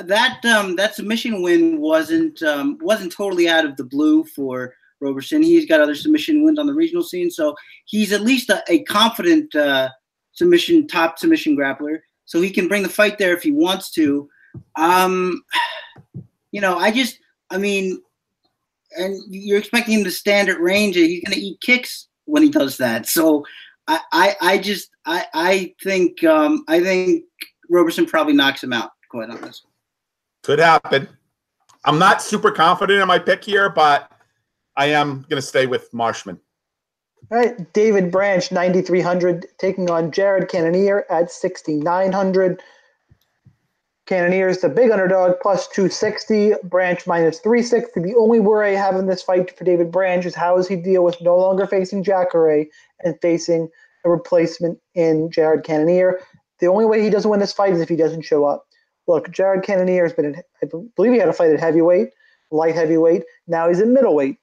[0.06, 5.44] that um, that submission win wasn't um, wasn't totally out of the blue for Roberson.
[5.44, 8.84] He's got other submission wins on the regional scene, so he's at least a, a
[8.86, 9.90] confident uh,
[10.32, 12.00] submission top submission grappler.
[12.26, 14.28] So he can bring the fight there if he wants to.
[14.76, 15.44] Um,
[16.52, 17.20] you know, I just
[17.52, 18.02] I mean,
[18.98, 22.50] and you're expecting him to stand at range, he's going to eat kicks when he
[22.50, 23.08] does that.
[23.08, 23.46] So
[23.88, 27.24] I, I, I just, I, I think, um, I think
[27.70, 28.92] Roberson probably knocks him out.
[29.10, 29.66] Quite honest.
[30.44, 31.08] Could happen.
[31.86, 34.12] I'm not super confident in my pick here, but
[34.76, 36.40] I am going to stay with Marshman.
[37.32, 42.62] All right, David Branch, 9,300, taking on Jared Cannonier at 6,900.
[44.08, 46.54] Cannoniers, the big underdog, plus 260.
[46.64, 48.02] Branch minus 360.
[48.02, 50.76] The only worry I have in this fight for David Branch is how does he
[50.78, 52.66] deal with no longer facing Jacare
[53.04, 53.70] and facing
[54.06, 56.20] a replacement in Jared Cannonier.
[56.60, 58.66] The only way he doesn't win this fight is if he doesn't show up.
[59.08, 62.10] Look, Jared Cannonier has been, in, I believe he had a fight at heavyweight,
[62.52, 63.24] light heavyweight.
[63.48, 64.38] Now he's in middleweight.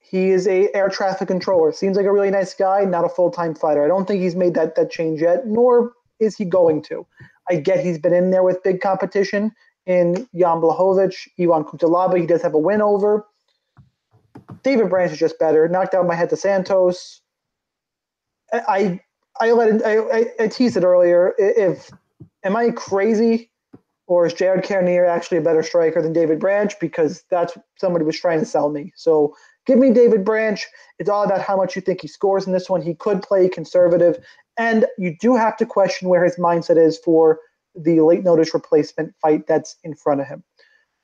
[0.00, 1.72] he is a air traffic controller.
[1.72, 3.84] Seems like a really nice guy, not a full time fighter.
[3.84, 7.06] I don't think he's made that that change yet, nor is he going to.
[7.48, 9.52] I get he's been in there with big competition
[9.86, 12.18] in Jan Blachowicz, Ivan Cutelaba.
[12.18, 13.26] He does have a win over.
[14.62, 15.68] David Branch is just better.
[15.68, 17.20] Knocked out my head to Santos.
[18.52, 19.00] I
[19.40, 21.34] I, let I, I, I teased it earlier.
[21.38, 21.90] If
[22.44, 23.50] am I crazy,
[24.06, 26.72] or is Jared Cannonier actually a better striker than David Branch?
[26.80, 28.92] Because that's somebody was trying to sell me.
[28.96, 29.34] So
[29.66, 30.64] give me David Branch.
[30.98, 32.82] It's all about how much you think he scores in this one.
[32.82, 34.18] He could play conservative,
[34.58, 37.40] and you do have to question where his mindset is for
[37.74, 40.42] the late notice replacement fight that's in front of him.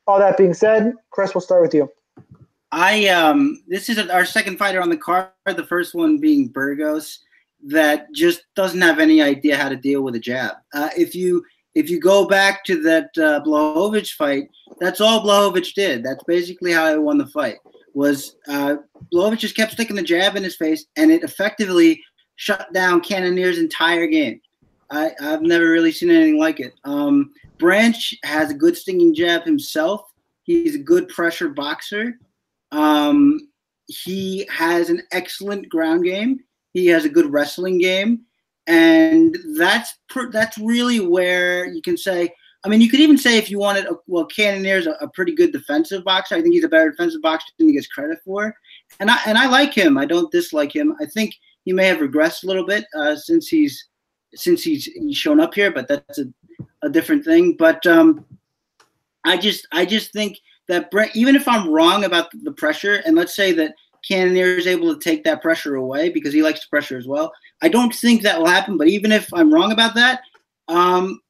[0.06, 1.90] All that being said, Chris, we'll start with you.
[2.72, 5.30] I um this is our second fighter on the card.
[5.44, 7.18] The first one being Burgos,
[7.64, 10.56] that just doesn't have any idea how to deal with a jab.
[10.74, 11.44] Uh, if you
[11.74, 14.48] if you go back to that uh, Blachowicz fight,
[14.80, 16.04] that's all Blachowicz did.
[16.04, 17.58] That's basically how he won the fight.
[17.94, 18.76] Was uh,
[19.12, 22.02] Blachowicz just kept sticking the jab in his face, and it effectively
[22.40, 24.40] shut down Cannonier's entire game.
[24.90, 26.72] I, I've never really seen anything like it.
[26.84, 30.10] Um, Branch has a good stinging jab himself.
[30.44, 32.18] He's a good pressure boxer.
[32.72, 33.50] Um,
[33.88, 36.40] he has an excellent ground game.
[36.72, 38.22] He has a good wrestling game,
[38.66, 42.32] and that's per, that's really where you can say.
[42.64, 45.34] I mean, you could even say if you wanted, a, well, Cannonier's a, a pretty
[45.34, 46.36] good defensive boxer.
[46.36, 48.54] I think he's a better defensive boxer than he gets credit for,
[48.98, 49.98] and I and I like him.
[49.98, 50.96] I don't dislike him.
[51.02, 51.34] I think
[51.70, 53.86] he may have regressed a little bit uh, since he's
[54.34, 56.24] since he's, he's shown up here, but that's a,
[56.82, 57.54] a different thing.
[57.56, 58.24] But um,
[59.24, 63.14] I just I just think that Brent, even if I'm wrong about the pressure, and
[63.14, 66.98] let's say that Cannonier is able to take that pressure away because he likes pressure
[66.98, 67.32] as well.
[67.62, 70.22] I don't think that will happen, but even if I'm wrong about that,
[70.66, 71.20] um,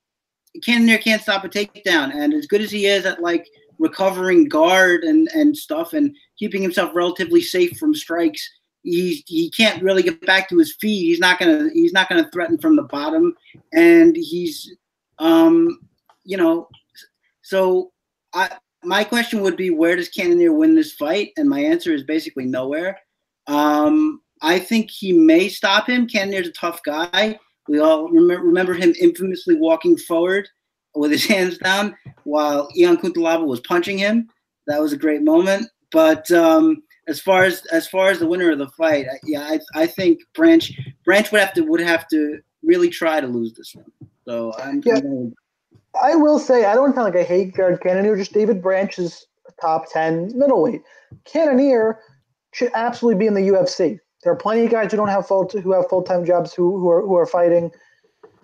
[0.64, 2.14] Cannonier can't stop a takedown.
[2.14, 3.46] And as good as he is at like
[3.78, 8.48] recovering guard and, and stuff and keeping himself relatively safe from strikes,
[8.82, 11.06] he's he can't really get back to his feet.
[11.06, 13.34] He's not gonna he's not gonna threaten from the bottom,
[13.72, 14.74] and he's
[15.18, 15.80] um
[16.24, 16.68] you know
[17.42, 17.92] so
[18.32, 18.50] I
[18.82, 21.32] my question would be where does Cannonier win this fight?
[21.36, 22.98] And my answer is basically nowhere.
[23.46, 26.06] Um, I think he may stop him.
[26.06, 27.38] Cannonier's a tough guy.
[27.68, 30.48] We all remember, remember him infamously walking forward
[30.94, 34.28] with his hands down while Ion Cutelaba was punching him.
[34.66, 35.68] That was a great moment.
[35.92, 39.58] But um, as far as as far as the winner of the fight, yeah, I,
[39.74, 40.72] I think Branch
[41.04, 43.90] Branch would have to would have to really try to lose this one.
[44.24, 45.00] So I'm, yeah.
[45.00, 45.30] Gonna,
[46.02, 48.16] I will say I don't sound like I hate Jared Cannonier.
[48.16, 49.26] Just David Branch is
[49.60, 50.82] top ten middleweight.
[51.24, 51.98] Cannonier
[52.52, 53.98] should absolutely be in the UFC.
[54.22, 56.78] There are plenty of guys who don't have full who have full time jobs who
[56.78, 57.72] who are who are fighting,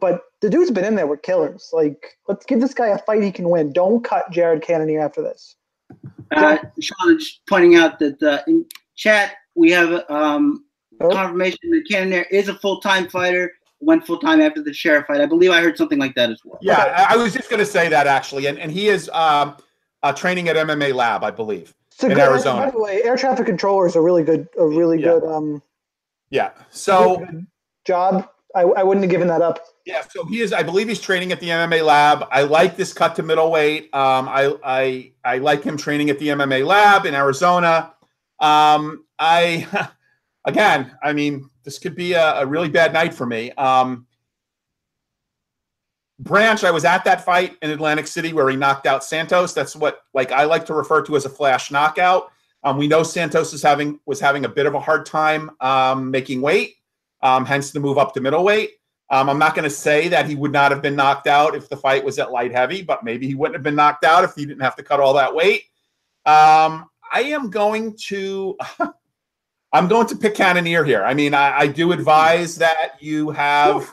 [0.00, 1.70] but the dude's been in there with killers.
[1.72, 3.72] Like, let's give this guy a fight he can win.
[3.72, 5.54] Don't cut Jared Cannonier after this.
[6.32, 8.64] Uh, Sean is pointing out that uh, in
[8.96, 10.62] chat we have um,
[10.98, 11.10] Oh.
[11.10, 13.52] confirmation that Cannonier is a full time fighter.
[13.80, 15.20] Went full time after the sheriff fight.
[15.20, 16.58] I believe I heard something like that as well.
[16.62, 19.56] Yeah, I, I was just going to say that actually, and and he is um,
[20.02, 21.74] uh, training at MMA Lab, I believe.
[21.92, 22.64] It's a In good, Arizona.
[22.64, 25.18] By the way, air traffic controller is a really good, a really Yeah.
[25.20, 25.62] good um,
[26.30, 26.52] Yeah.
[26.70, 27.46] So good
[27.84, 28.28] job.
[28.54, 29.60] I, I wouldn't have given that up.
[29.86, 30.52] Yeah, so he is.
[30.52, 32.26] I believe he's training at the MMA Lab.
[32.32, 33.94] I like this cut to middleweight.
[33.94, 37.94] Um, I I I like him training at the MMA Lab in Arizona.
[38.40, 39.88] Um, I
[40.44, 43.52] again, I mean, this could be a, a really bad night for me.
[43.52, 44.06] Um,
[46.18, 49.52] Branch, I was at that fight in Atlantic City where he knocked out Santos.
[49.52, 52.32] That's what like I like to refer to as a flash knockout.
[52.64, 56.10] Um, we know Santos is having was having a bit of a hard time um,
[56.10, 56.74] making weight,
[57.22, 58.70] um, hence the move up to middleweight.
[59.10, 61.68] Um, I'm not going to say that he would not have been knocked out if
[61.68, 64.34] the fight was at light heavy, but maybe he wouldn't have been knocked out if
[64.34, 65.62] he didn't have to cut all that weight.
[66.24, 68.56] Um, I am going to,
[69.72, 71.04] I'm going to pick Cannonier here.
[71.04, 73.92] I mean, I, I do advise that you have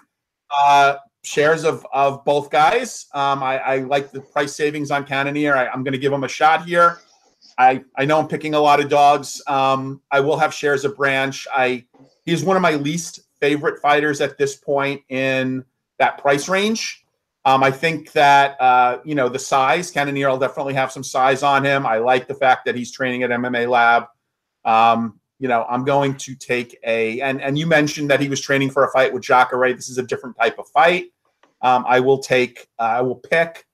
[0.49, 3.07] uh, shares of of both guys.
[3.13, 5.55] Um, I, I like the price savings on Cannonier.
[5.55, 6.99] I, I'm going to give him a shot here.
[7.57, 9.41] I I know I'm picking a lot of dogs.
[9.47, 11.47] Um, I will have shares of Branch.
[11.53, 11.85] I
[12.25, 15.65] he's one of my least favorite fighters at this point in
[15.99, 17.03] that price range.
[17.43, 19.91] Um, I think that uh, you know the size.
[19.91, 21.85] Cannonier will definitely have some size on him.
[21.85, 24.05] I like the fact that he's training at MMA Lab.
[24.63, 28.39] Um, you know, I'm going to take a and and you mentioned that he was
[28.39, 29.73] training for a fight with Jacare.
[29.73, 31.07] This is a different type of fight.
[31.61, 32.69] Um, I will take.
[32.79, 33.65] Uh, I will pick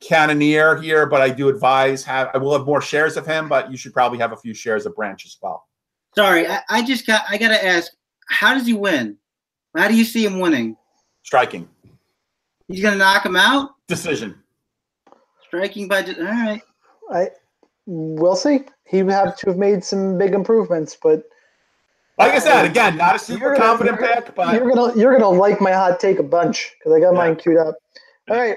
[0.00, 2.30] Cannonier here, but I do advise have.
[2.34, 4.86] I will have more shares of him, but you should probably have a few shares
[4.86, 5.66] of Branch as well.
[6.14, 7.24] Sorry, I, I just got.
[7.28, 7.90] I got to ask,
[8.28, 9.16] how does he win?
[9.76, 10.76] How do you see him winning?
[11.22, 11.68] Striking
[12.68, 13.70] He's gonna knock him out.
[13.86, 14.34] decision.
[15.46, 16.02] Striking by.
[16.04, 16.62] All right.
[17.10, 17.28] I
[17.86, 18.60] we'll see.
[18.84, 21.22] He would have to have made some big improvements, but
[22.18, 25.12] like I said, again, not a super You're gonna- confident pick, but you're gonna you're
[25.12, 27.76] gonna like my hot take a bunch because I got mine queued up.
[28.30, 28.56] All right,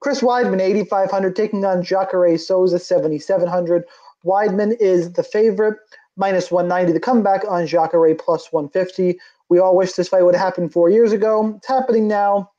[0.00, 3.84] Chris Weidman, 8,500, taking on Jacare Souza, 7,700.
[4.24, 5.78] Weidman is the favorite,
[6.18, 6.92] minus 190.
[6.92, 9.18] The comeback on Jacare, plus 150.
[9.48, 11.54] We all wish this fight would have happened four years ago.
[11.56, 12.50] It's happening now.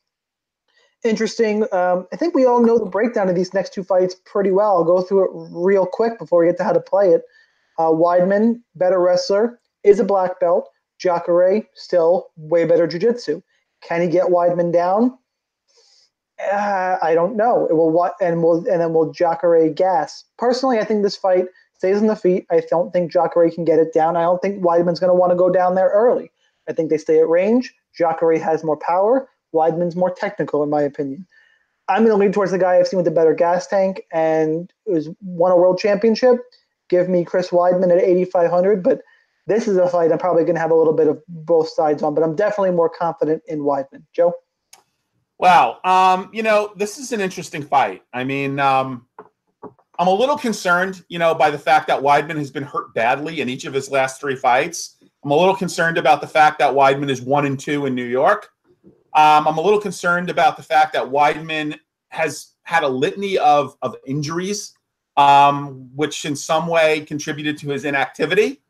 [1.03, 1.63] Interesting.
[1.71, 4.77] Um, I think we all know the breakdown of these next two fights pretty well.
[4.77, 7.23] I'll go through it real quick before we get to how to play it.
[7.77, 10.69] Uh, Weidman, better wrestler, is a black belt.
[10.97, 13.41] Jacare, still way better jiu-jitsu.
[13.81, 15.17] Can he get Weidman down?
[16.51, 17.65] Uh, I don't know.
[17.69, 20.25] It will what and will and then will Jacare gas.
[20.37, 21.45] Personally, I think this fight
[21.79, 22.45] stays on the feet.
[22.51, 24.17] I don't think Jacare can get it down.
[24.17, 26.29] I don't think Weidman's going to want to go down there early.
[26.67, 27.73] I think they stay at range.
[27.97, 29.29] Jacare has more power.
[29.55, 31.25] Weidman's more technical, in my opinion.
[31.87, 34.71] I'm going to lean towards the guy I've seen with the better gas tank and
[34.85, 36.41] who's won a world championship.
[36.89, 39.01] Give me Chris Weidman at 8,500, but
[39.47, 42.03] this is a fight I'm probably going to have a little bit of both sides
[42.03, 44.03] on, but I'm definitely more confident in Weidman.
[44.13, 44.33] Joe?
[45.37, 45.79] Wow.
[45.85, 48.03] Um, you know, this is an interesting fight.
[48.13, 49.07] I mean, um,
[49.99, 53.41] I'm a little concerned, you know, by the fact that Weidman has been hurt badly
[53.41, 54.95] in each of his last three fights.
[55.25, 58.05] I'm a little concerned about the fact that Weidman is one and two in New
[58.05, 58.49] York.
[59.13, 61.77] Um, I'm a little concerned about the fact that Weidman
[62.09, 64.73] has had a litany of, of injuries,
[65.17, 68.61] um, which in some way contributed to his inactivity.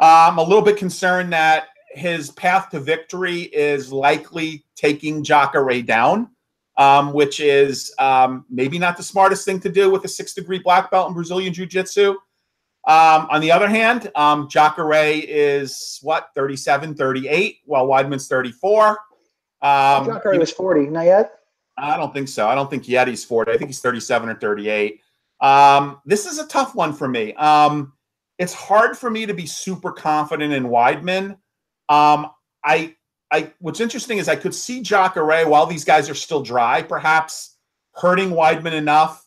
[0.00, 6.30] I'm a little bit concerned that his path to victory is likely taking Jacare down,
[6.76, 10.58] um, which is um, maybe not the smartest thing to do with a six degree
[10.58, 12.10] black belt in Brazilian Jiu Jitsu.
[12.86, 18.98] Um, on the other hand, um, Jacare is what, 37, 38, while Weidman's 34.
[19.60, 21.32] Um, Jacare was 40, not yet?
[21.76, 22.46] I don't think so.
[22.48, 23.52] I don't think yet he's 40.
[23.52, 25.00] I think he's 37 or 38.
[25.40, 27.34] Um, this is a tough one for me.
[27.34, 27.92] Um,
[28.38, 31.30] it's hard for me to be super confident in Weidman.
[31.88, 32.30] Um,
[32.64, 32.94] I,
[33.32, 37.56] I, what's interesting is I could see Jacare while these guys are still dry, perhaps
[37.92, 39.26] hurting Weidman enough,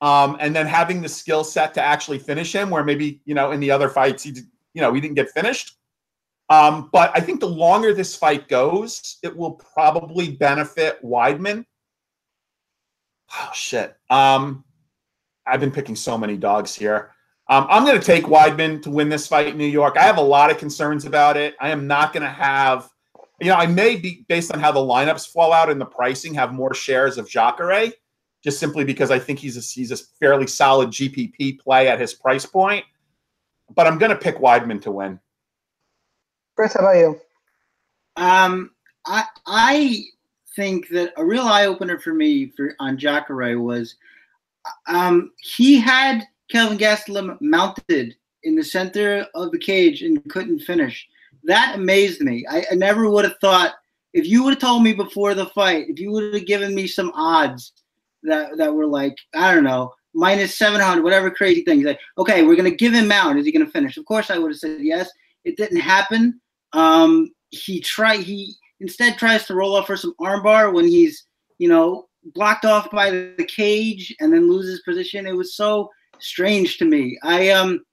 [0.00, 2.70] um, and then having the skill set to actually finish him.
[2.70, 4.34] Where maybe you know in the other fights he,
[4.74, 5.76] you know, he didn't get finished.
[6.48, 11.64] Um, but I think the longer this fight goes, it will probably benefit Weidman.
[13.32, 13.96] Oh shit.
[14.10, 14.64] Um,
[15.46, 17.12] I've been picking so many dogs here.
[17.48, 19.96] Um, I'm going to take Weidman to win this fight in New York.
[19.96, 21.54] I have a lot of concerns about it.
[21.60, 22.88] I am not going to have,
[23.40, 26.34] you know, I may be based on how the lineups fall out and the pricing
[26.34, 27.92] have more shares of Jacare,
[28.44, 32.12] just simply because I think he's a, he's a fairly solid GPP play at his
[32.12, 32.84] price point.
[33.74, 35.20] But I'm going to pick Weidman to win.
[36.56, 37.20] Chris, how about you?
[38.16, 38.72] Um,
[39.06, 40.04] I I
[40.56, 43.94] think that a real eye opener for me for on Jacare was,
[44.88, 51.08] um, he had Kelvin Gastelum mounted in the center of the cage and couldn't finish.
[51.44, 52.44] That amazed me.
[52.48, 53.74] I, I never would have thought
[54.12, 56.86] if you would have told me before the fight, if you would have given me
[56.86, 57.72] some odds
[58.22, 61.78] that that were like I don't know minus seven hundred, whatever crazy thing.
[61.78, 63.36] He's like, okay, we're gonna give him out.
[63.36, 63.96] Is he gonna finish?
[63.96, 65.10] Of course, I would have said yes.
[65.44, 66.40] It didn't happen.
[66.72, 68.20] Um, he tried.
[68.20, 71.26] He instead tries to roll off for some armbar when he's
[71.58, 75.26] you know blocked off by the cage and then loses position.
[75.26, 77.18] It was so strange to me.
[77.22, 77.84] I um,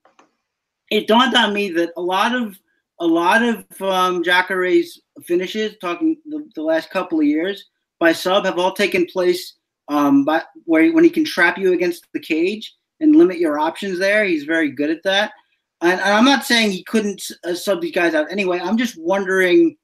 [0.92, 2.58] it dawned on me that a lot of
[3.00, 7.66] a lot of um, Jacare's finishes, talking the, the last couple of years
[8.00, 9.56] by sub, have all taken place
[9.88, 14.00] um, by where when he can trap you against the cage and limit your options
[14.00, 14.26] there.
[14.26, 15.32] He's very good at that.
[15.82, 18.60] And, and I'm not saying he couldn't uh, sub these guys out anyway.
[18.60, 19.78] I'm just wondering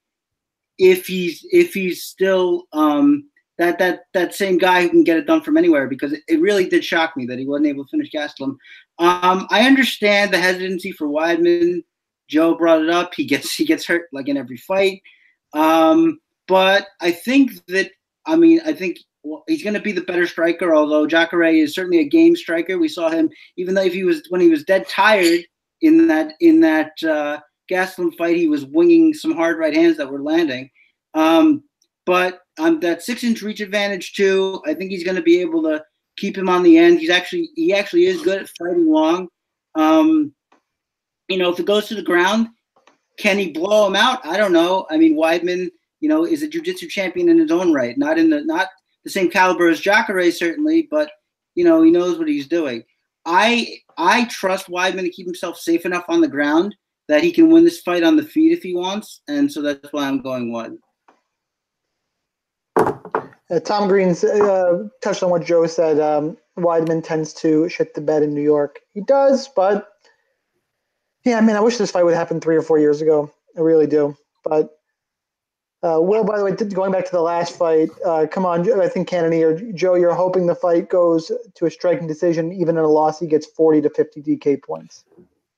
[0.79, 5.27] if he's if he's still um, that that that same guy who can get it
[5.27, 7.89] done from anywhere because it, it really did shock me that he wasn't able to
[7.89, 8.57] finish Gastelum.
[8.99, 11.83] Um, I understand the hesitancy for Weidman.
[12.29, 13.13] Joe brought it up.
[13.15, 15.01] He gets he gets hurt like in every fight.
[15.53, 17.91] Um, but I think that
[18.25, 20.75] I mean I think well, he's going to be the better striker.
[20.75, 22.77] Although Jacare is certainly a game striker.
[22.77, 25.41] We saw him even though if he was when he was dead tired
[25.81, 27.39] in that in that uh,
[27.69, 30.69] Gastelum fight, he was winging some hard right hands that were landing.
[31.13, 31.63] Um,
[32.05, 34.61] but um, that six inch reach advantage too.
[34.65, 35.83] I think he's going to be able to
[36.17, 36.99] keep him on the end.
[36.99, 39.27] He's actually he actually is good at fighting long.
[39.75, 40.33] Um,
[41.27, 42.47] you know, if it goes to the ground,
[43.17, 44.25] can he blow him out?
[44.25, 44.87] I don't know.
[44.89, 45.69] I mean, Weidman,
[45.99, 47.97] you know, is a jiu-jitsu champion in his own right.
[47.97, 48.67] Not in the not
[49.03, 51.11] the same caliber as Jacare certainly, but
[51.55, 52.83] you know, he knows what he's doing.
[53.25, 56.75] I I trust Weidman to keep himself safe enough on the ground
[57.07, 59.93] that he can win this fight on the feet if he wants, and so that's
[59.93, 60.79] why I'm going Weidman.
[63.51, 65.99] Uh, Tom Green's uh, touched on what Joe said.
[65.99, 68.79] Um, Weidman tends to shit the bed in New York.
[68.93, 69.92] He does, but
[71.23, 73.31] yeah, I mean, I wish this fight would happen three or four years ago.
[73.57, 74.17] I really do.
[74.43, 74.77] But
[75.83, 78.87] uh, Will, by the way, going back to the last fight, uh, come on, I
[78.87, 82.51] think Kennedy or Joe, you're hoping the fight goes to a striking decision.
[82.53, 85.03] Even in a loss, he gets 40 to 50 DK points.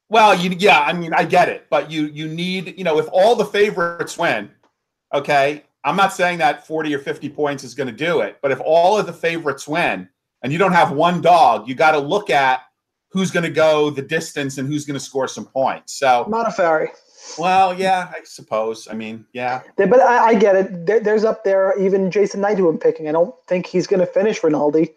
[0.10, 3.08] Well, you, yeah, I mean, I get it, but you you need, you know, if
[3.12, 4.52] all the favorites win,
[5.14, 8.52] okay, I'm not saying that 40 or 50 points is going to do it, but
[8.52, 10.08] if all of the favorites win
[10.44, 12.62] and you don't have one dog, you got to look at
[13.16, 15.94] who's going to go the distance and who's going to score some points.
[15.94, 16.90] So Modafferi.
[17.40, 18.90] Well, yeah, I suppose.
[18.92, 19.62] I mean, yeah.
[19.78, 20.86] But I, I get it.
[20.86, 23.08] There, there's up there even Jason Knight who I'm picking.
[23.08, 24.94] I don't think he's going to finish Rinaldi.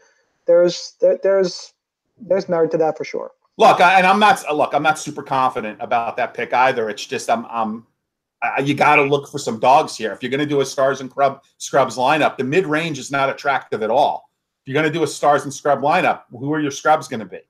[0.46, 1.72] There's there, there's
[2.20, 3.30] there's merit to that for sure.
[3.56, 4.74] Look, I, and I'm not look.
[4.74, 6.90] I'm not super confident about that pick either.
[6.90, 7.86] It's just I'm I'm
[8.42, 10.10] I, you got to look for some dogs here.
[10.10, 13.12] If you're going to do a stars and crub, scrubs lineup, the mid range is
[13.12, 14.28] not attractive at all.
[14.62, 17.20] If you're going to do a stars and scrub lineup, who are your scrubs going
[17.20, 17.40] to be?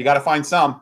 [0.00, 0.80] You got to find some.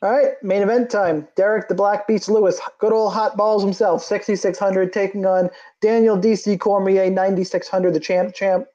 [0.00, 1.28] All right, main event time.
[1.36, 2.58] Derrick the Black Beast Lewis.
[2.78, 4.02] Good old hot balls himself.
[4.02, 5.50] 6,600 taking on
[5.82, 8.66] Daniel DC Cormier, 9,600, the champ champ.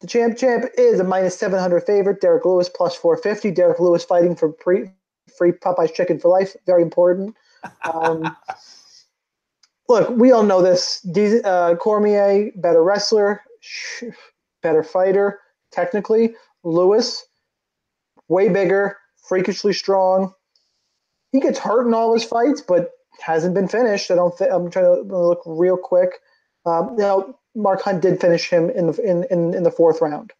[0.00, 2.20] The champ champ is a minus 700 favorite.
[2.20, 3.50] Derrick Lewis plus 450.
[3.50, 4.88] Derrick Lewis fighting for pre,
[5.36, 6.54] free Popeye's chicken for life.
[6.66, 7.34] Very important.
[7.92, 8.36] Um,
[9.88, 11.00] look, we all know this.
[11.00, 13.42] D, uh, Cormier, better wrestler,
[14.62, 15.40] better fighter,
[15.72, 16.36] technically.
[16.64, 17.24] Lewis,
[18.28, 18.96] way bigger,
[19.28, 20.32] freakishly strong.
[21.32, 22.90] He gets hurt in all his fights, but
[23.20, 24.10] hasn't been finished.
[24.10, 24.36] I don't.
[24.36, 26.10] Th- I'm trying to look real quick.
[26.64, 30.32] Um, know, Mark Hunt did finish him in the in in, in the fourth round,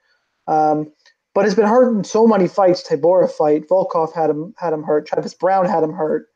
[0.46, 0.92] um,
[1.34, 2.86] but has been hurt in so many fights.
[2.86, 5.06] Tybura fight, Volkov had him had him hurt.
[5.06, 6.28] Travis Browne had him hurt.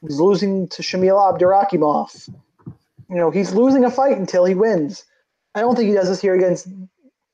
[0.00, 2.28] He's losing to Shamil Abdurakhimov.
[3.10, 5.04] You know, he's losing a fight until he wins.
[5.54, 6.68] I don't think he does this here against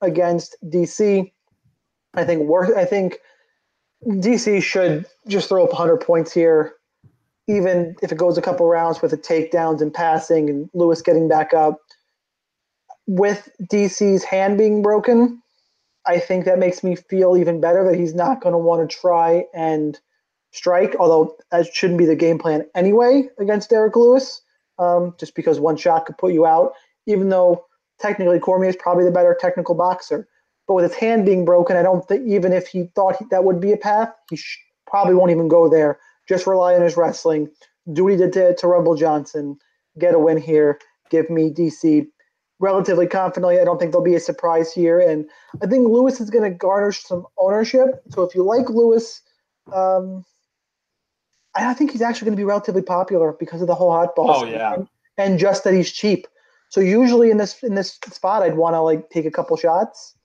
[0.01, 1.31] against DC.
[2.15, 2.77] I think worth.
[2.77, 3.19] I think
[4.07, 6.75] DC should just throw up 100 points here,
[7.49, 11.29] even if it goes a couple rounds with the takedowns and passing and Lewis getting
[11.29, 11.79] back up.
[13.07, 15.43] With DC's hand being broken,
[16.07, 18.97] I think that makes me feel even better that he's not going to want to
[18.97, 19.99] try and
[20.53, 24.41] strike, although that shouldn't be the game plan anyway against Derrick Lewis,
[24.79, 26.73] um, just because one shot could put you out,
[27.07, 27.67] even though
[28.01, 30.29] technically Cormier is probably the better technical boxer.
[30.67, 33.45] But with his hand being broken, I don't think even if he thought he, that
[33.45, 35.99] would be a path, he sh- probably won't even go there.
[36.29, 37.51] Just rely on his wrestling.
[37.93, 39.59] Do what he did to, to Rumble Johnson.
[39.99, 40.81] Get a win here.
[41.11, 42.07] Give me DC
[42.61, 43.61] relatively confidently.
[43.61, 44.99] I don't think there'll be a surprise here.
[44.99, 45.29] And
[45.63, 48.03] I think Lewis is going to garner some ownership.
[48.11, 49.21] So if you like Lewis,
[49.73, 50.25] um,
[51.55, 54.31] I think he's actually going to be relatively popular because of the whole hot ball.
[54.31, 54.75] Oh yeah.
[54.75, 56.27] And, and just that he's cheap.
[56.69, 60.17] So usually in this in this spot, I'd want to like take a couple shots.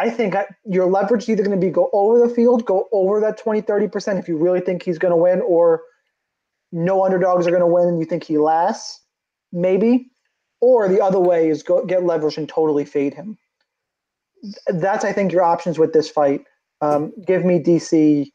[0.00, 2.88] I think I, your leverage is either going to be go over the field, go
[2.90, 5.82] over that 20, 30% if you really think he's going to win, or
[6.72, 9.04] no underdogs are going to win and you think he lasts,
[9.52, 10.10] maybe.
[10.62, 13.36] Or the other way is go get leverage and totally fade him.
[14.68, 16.44] That's, I think, your options with this fight.
[16.80, 18.32] Um, give me DC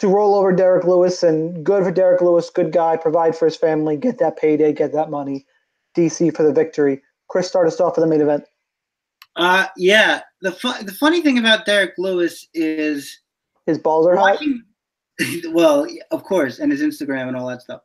[0.00, 3.56] to roll over Derrick Lewis and good for Derrick Lewis, good guy, provide for his
[3.56, 5.46] family, get that payday, get that money.
[5.96, 7.02] DC for the victory.
[7.28, 8.44] Chris, start us off for the main event.
[9.36, 10.20] Uh, yeah.
[10.40, 13.20] The fu- the funny thing about Derrick Lewis is
[13.66, 14.62] his balls are watching,
[15.20, 15.44] hot.
[15.52, 17.80] well, of course, and his Instagram and all that stuff.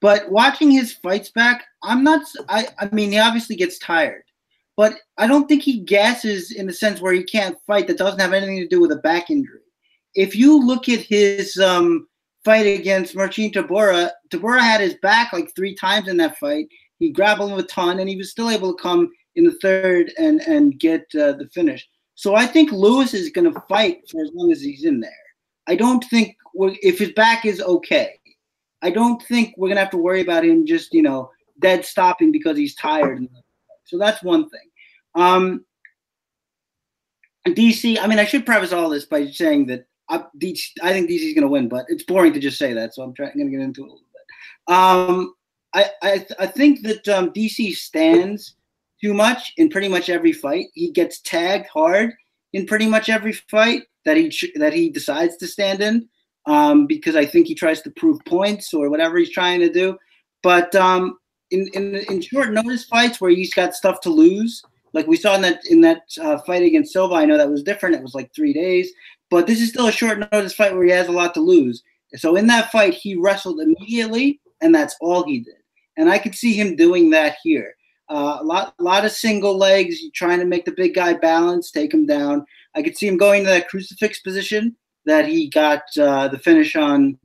[0.00, 2.22] But watching his fights back, I'm not.
[2.48, 4.22] I I mean, he obviously gets tired,
[4.76, 7.88] but I don't think he gasses in the sense where he can't fight.
[7.88, 9.60] That doesn't have anything to do with a back injury.
[10.14, 12.08] If you look at his um,
[12.44, 16.68] fight against Marcin Tybura, Tybura had his back like three times in that fight.
[16.98, 20.12] He grappled him a ton, and he was still able to come in the third
[20.18, 21.86] and and get uh, the finish.
[22.18, 25.12] So I think Lewis is going to fight for as long as he's in there.
[25.68, 26.36] I don't think
[26.82, 28.18] if his back is okay,
[28.82, 31.30] I don't think we're going to have to worry about him just you know
[31.60, 33.24] dead stopping because he's tired.
[33.84, 34.68] So that's one thing.
[35.14, 35.64] Um,
[37.46, 38.00] DC.
[38.00, 41.20] I mean, I should preface all this by saying that I, DC, I think DC
[41.20, 42.96] is going to win, but it's boring to just say that.
[42.96, 44.00] So I'm trying going to get into it a little
[44.66, 44.74] bit.
[44.74, 45.34] Um,
[45.72, 48.56] I, I, I think that um, DC stands
[49.00, 50.66] too much in pretty much every fight.
[50.74, 52.12] He gets tagged hard
[52.52, 56.08] in pretty much every fight that he that he decides to stand in
[56.46, 59.98] um, because I think he tries to prove points or whatever he's trying to do.
[60.42, 61.18] But um,
[61.50, 64.62] in, in in short notice fights where he's got stuff to lose,
[64.92, 67.62] like we saw in that in that uh, fight against Silva, I know that was
[67.62, 67.96] different.
[67.96, 68.90] It was like three days,
[69.30, 71.82] but this is still a short notice fight where he has a lot to lose.
[72.16, 75.54] So in that fight, he wrestled immediately, and that's all he did.
[75.98, 77.74] And I could see him doing that here.
[78.10, 81.70] Uh, a lot, lot of single legs, You're trying to make the big guy balance,
[81.70, 82.44] take him down.
[82.74, 86.76] I could see him going to that crucifix position that he got uh, the finish
[86.76, 87.18] on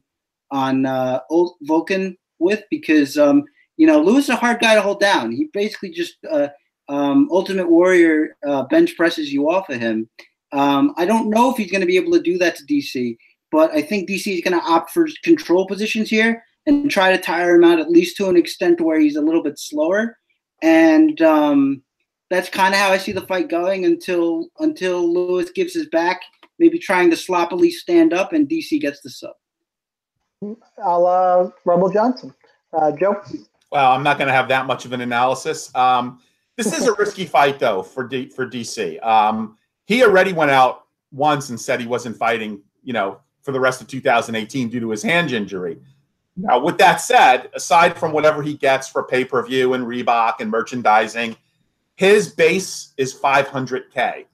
[0.52, 3.44] on uh, Volkan with, because um,
[3.78, 5.32] you know Lewis is a hard guy to hold down.
[5.32, 6.50] He basically just uh,
[6.90, 10.10] um, Ultimate Warrior uh, bench presses you off of him.
[10.52, 13.18] Um, I don't know if he's going to be able to do that to DC,
[13.52, 17.22] but I think DC is going to opt for control positions here and try to
[17.22, 20.18] tire him out at least to an extent where he's a little bit slower.
[20.64, 21.84] And um,
[22.30, 26.22] that's kind of how I see the fight going until until Lewis gives his back,
[26.58, 29.34] maybe trying to sloppily stand up, and DC gets the sub.
[30.42, 32.34] A la Rumble Johnson.
[32.74, 33.22] Uh, Joe?
[33.72, 35.74] Well, I'm not going to have that much of an analysis.
[35.76, 36.22] Um,
[36.58, 39.04] this is a risky fight, though, for D- for DC.
[39.06, 43.60] Um, he already went out once and said he wasn't fighting, you know, for the
[43.60, 45.78] rest of 2018 due to his hand injury.
[46.36, 50.36] Now, with that said, aside from whatever he gets for pay per view and Reebok
[50.40, 51.36] and merchandising,
[51.96, 54.26] his base is 500K.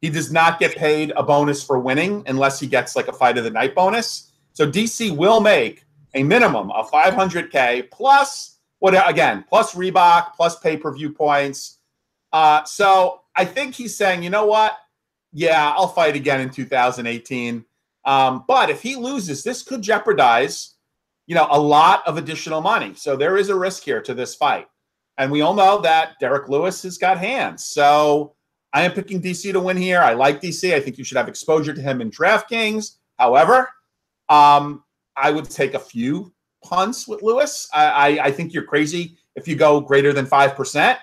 [0.00, 3.38] He does not get paid a bonus for winning unless he gets like a fight
[3.38, 4.32] of the night bonus.
[4.52, 5.84] So DC will make
[6.14, 8.52] a minimum of 500K plus
[8.82, 11.78] what again, plus Reebok, plus pay per view points.
[12.32, 14.76] Uh, so I think he's saying, you know what?
[15.32, 17.64] Yeah, I'll fight again in 2018.
[18.04, 20.71] Um, but if he loses, this could jeopardize,
[21.32, 22.92] you know, a lot of additional money.
[22.94, 24.66] So there is a risk here to this fight.
[25.16, 27.64] And we all know that Derrick Lewis has got hands.
[27.64, 28.34] So
[28.74, 30.00] I am picking DC to win here.
[30.00, 30.74] I like DC.
[30.74, 32.98] I think you should have exposure to him in DraftKings.
[33.18, 33.70] However,
[34.28, 34.84] um,
[35.16, 37.66] I would take a few punts with Lewis.
[37.72, 40.98] I, I, I think you're crazy if you go greater than 5%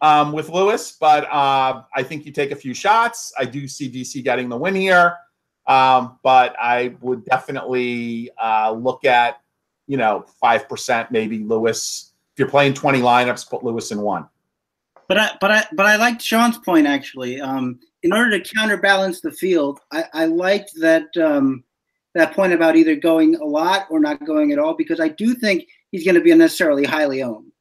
[0.00, 3.30] um, with Lewis, but uh, I think you take a few shots.
[3.38, 5.18] I do see DC getting the win here,
[5.66, 9.42] um, but I would definitely uh, look at,
[9.86, 12.12] you know, 5% maybe Lewis.
[12.34, 14.28] If you're playing 20 lineups, put Lewis in one.
[15.08, 17.40] But I, but I, but I liked Sean's point actually.
[17.40, 21.64] Um, in order to counterbalance the field, I, I liked that um,
[22.14, 25.34] that point about either going a lot or not going at all because I do
[25.34, 27.52] think he's going to be unnecessarily highly owned.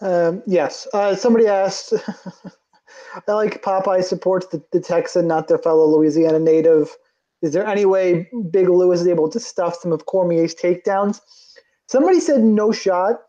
[0.00, 0.86] Um, yes.
[0.92, 1.92] Uh, somebody asked,
[3.28, 6.94] I like Popeye supports the, the Texan, not their fellow Louisiana native.
[7.44, 11.20] Is there any way Big Lewis is able to stuff some of Cormier's takedowns?
[11.88, 13.20] Somebody said no shot.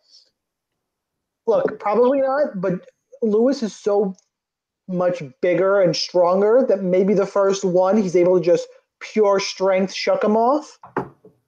[1.46, 2.88] Look, probably not, but
[3.22, 4.16] Lewis is so
[4.88, 8.68] much bigger and stronger that maybe the first one he's able to just–
[9.00, 10.80] pure strength shuck him off,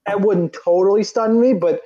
[0.06, 1.54] that wouldn't totally stun me.
[1.54, 1.82] But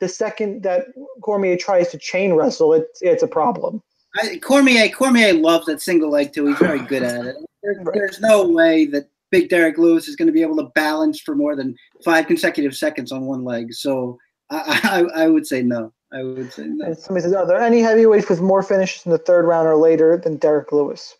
[0.00, 0.86] the second that
[1.22, 3.82] Cormier tries to chain wrestle, it's it's a problem.
[4.16, 6.46] I, Cormier Cormier loves that single leg too.
[6.46, 7.36] He's very good at it.
[7.62, 11.20] There, there's no way that Big Derrick Lewis is going to be able to balance
[11.20, 13.72] for more than five consecutive seconds on one leg.
[13.72, 14.18] So
[14.50, 15.92] I, I, I would say no.
[16.12, 16.86] I would say no.
[16.86, 19.76] And somebody says, are there any heavyweights with more finishes in the third round or
[19.76, 21.14] later than Derrick Lewis?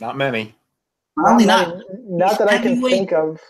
[0.00, 0.54] Not many.
[1.16, 1.68] Probably not.
[1.68, 3.40] Not, not that I can think of.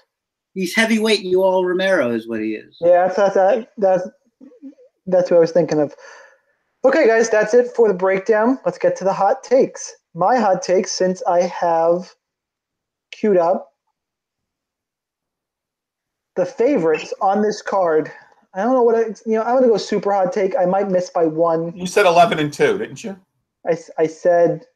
[0.55, 2.77] He's heavyweight Yoel Romero is what he is.
[2.81, 4.09] Yeah, that's that's that's
[5.07, 5.95] that's what I was thinking of.
[6.85, 8.59] Okay, guys, that's it for the breakdown.
[8.65, 9.93] Let's get to the hot takes.
[10.15, 12.15] My hot takes, since I have
[13.15, 13.71] queued up
[16.37, 18.11] the favorites on this card.
[18.55, 19.43] I don't know what I, you know.
[19.43, 20.57] I'm gonna go super hot take.
[20.57, 21.77] I might miss by one.
[21.77, 23.17] You said 11 and two, didn't you?
[23.67, 24.67] I, I said,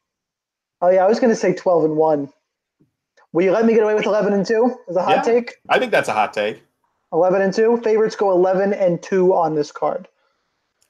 [0.81, 2.33] oh yeah, I was gonna say 12 and one.
[3.33, 5.55] Will you let me get away with 11 and 2 as a hot yeah, take?
[5.69, 6.63] I think that's a hot take.
[7.13, 7.81] 11 and 2.
[7.85, 10.09] Favorites go 11 and 2 on this card.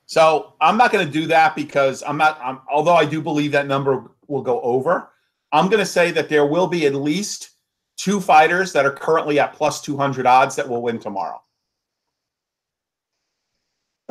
[0.06, 3.52] So I'm not going to do that because I'm not, I'm, although I do believe
[3.52, 5.10] that number will go over,
[5.52, 7.50] I'm going to say that there will be at least
[7.96, 11.42] two fighters that are currently at plus 200 odds that will win tomorrow.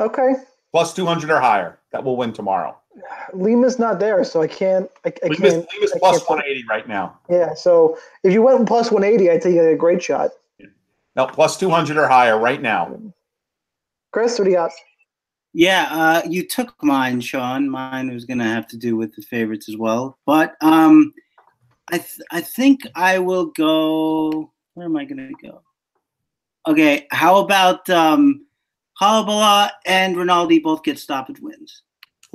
[0.00, 0.34] Okay.
[0.72, 2.76] Plus 200 or higher that will win tomorrow.
[3.32, 4.90] Lima's not there, so I can't.
[5.04, 5.68] I, I Lima's, can't.
[5.72, 7.18] Lima's I plus can't 180 right now.
[7.30, 10.30] Yeah, so if you went plus 180, I'd say you had a great shot.
[11.16, 12.96] No, plus 200 or higher right now.
[14.12, 14.70] Chris, what do you got?
[15.52, 17.68] Yeah, uh, you took mine, Sean.
[17.68, 20.18] Mine was going to have to do with the favorites as well.
[20.26, 21.12] But um,
[21.90, 24.52] I, th- I think I will go.
[24.74, 25.62] Where am I going to go?
[26.66, 28.46] Okay, how about um,
[29.00, 31.82] Holobaugh and Rinaldi both get stoppage wins?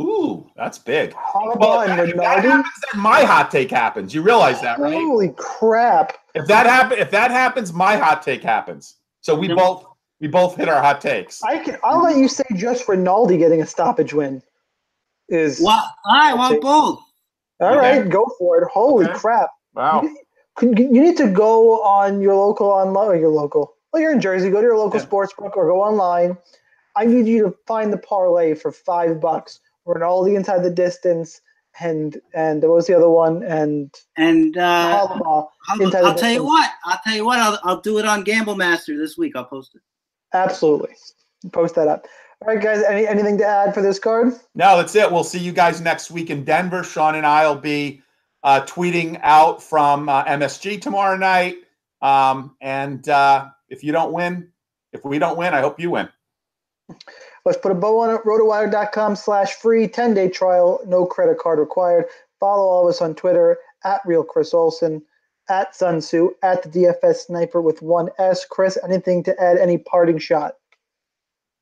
[0.02, 1.14] Ooh, that's big.
[1.36, 2.66] well, and that, that happens,
[2.96, 4.14] my hot take happens.
[4.14, 4.96] You realize that, right?
[4.96, 6.18] Holy crap!
[6.34, 8.96] If that happen, if that happens, my hot take happens.
[9.22, 9.86] So we both
[10.20, 11.44] we both hit our hot takes.
[11.44, 11.78] I can.
[11.84, 14.42] I'll let you say just Rinaldi getting a stoppage win
[15.30, 15.62] is.
[15.64, 17.04] Well, I want both.
[17.60, 18.00] All okay.
[18.00, 18.68] right, go for it.
[18.72, 19.14] Holy okay.
[19.14, 19.50] crap!
[19.74, 20.02] Wow.
[20.62, 23.20] You, you, need to go on your local online.
[23.20, 23.74] Your local.
[23.92, 24.50] Well, you're in Jersey.
[24.50, 25.06] Go to your local yeah.
[25.06, 26.38] sports book or go online.
[26.96, 30.64] I need you to find the parlay for five bucks We're in all the inside
[30.64, 31.42] the distance,
[31.80, 33.44] and and what was the other one?
[33.44, 36.40] And And uh, Holobaugh, I'll, I'll tell you distance.
[36.44, 36.72] what.
[36.86, 37.40] I'll tell you what.
[37.40, 39.36] I'll, I'll do it on Gamble Master this week.
[39.36, 39.82] I'll post it.
[40.34, 40.96] Absolutely,
[41.52, 42.08] post that up.
[42.44, 42.84] All right, guys.
[42.84, 44.34] Any anything to add for this card?
[44.54, 45.10] No, that's it.
[45.10, 46.84] We'll see you guys next week in Denver.
[46.84, 48.02] Sean and I will be
[48.44, 51.56] uh, tweeting out from uh, MSG tomorrow night.
[52.02, 54.50] Um, and uh, if you don't win,
[54.92, 56.10] if we don't win, I hope you win.
[57.46, 58.22] Let's put a bow on it.
[58.26, 60.82] Rotowire.com slash free 10 day trial.
[60.86, 62.08] No credit card required.
[62.42, 65.02] Follow all of us on Twitter at Real Chris Olson,
[65.48, 68.44] at Sun Tzu, at the DFS Sniper with one S.
[68.44, 69.58] Chris, anything to add?
[69.58, 70.56] Any parting shot?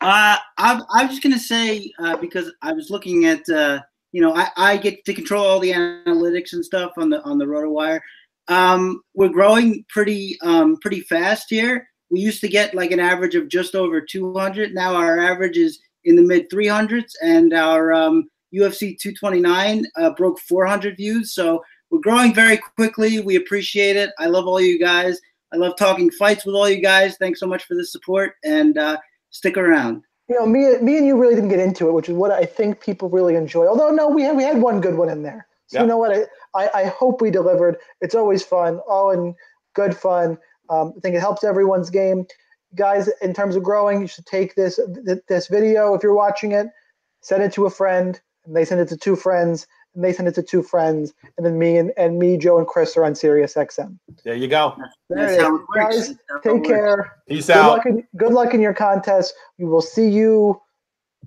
[0.02, 4.36] Uh, I'm, I'm just gonna say uh, because I was looking at uh, you know
[4.36, 8.00] I, I get to control all the analytics and stuff on the on the RotoWire.
[8.48, 11.88] Um, we're growing pretty um, pretty fast here.
[12.10, 14.74] We used to get like an average of just over 200.
[14.74, 20.40] Now our average is in the mid 300s, and our um, UFC 229 uh, broke
[20.40, 21.34] 400 views.
[21.34, 23.20] So we're growing very quickly.
[23.20, 24.10] We appreciate it.
[24.18, 25.20] I love all you guys.
[25.54, 27.18] I love talking fights with all you guys.
[27.18, 28.98] Thanks so much for the support and uh,
[29.32, 30.04] stick around.
[30.30, 32.46] You know, me, me and you really didn't get into it, which is what I
[32.46, 33.68] think people really enjoy.
[33.68, 35.48] Although, no, we had, we had one good one in there.
[35.68, 35.82] So, Yeah.
[35.82, 36.14] you know what?
[36.14, 37.78] I, I, I hope we delivered.
[38.00, 39.36] It's always fun, all in
[39.74, 40.38] good fun.
[40.70, 42.26] Um, I think it helps everyone's game.
[42.76, 44.80] Guys, in terms of growing, you should take this
[45.28, 46.68] this video if you're watching it,
[47.22, 50.28] send it to a friend, and they send it to two friends, and they send
[50.28, 53.16] it to two friends, and then me and, and me, Joe, and Chris are on
[53.16, 53.98] Sirius XM.
[54.24, 54.76] There you go.
[55.10, 55.96] There That's how it works.
[55.96, 56.68] Guys, That's how it take works.
[56.68, 57.18] care.
[57.28, 57.70] Peace Good out.
[57.72, 59.34] luck, in, good luck in your contest.
[59.58, 60.62] We will see you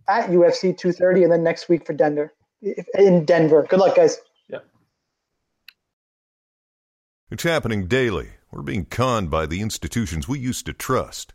[0.09, 2.33] at UFC 230 and then next week for Denver.
[2.95, 3.67] In Denver.
[3.69, 4.19] Good luck, guys.
[4.49, 4.59] Yeah.
[7.31, 8.31] It's happening daily.
[8.51, 11.35] We're being conned by the institutions we used to trust.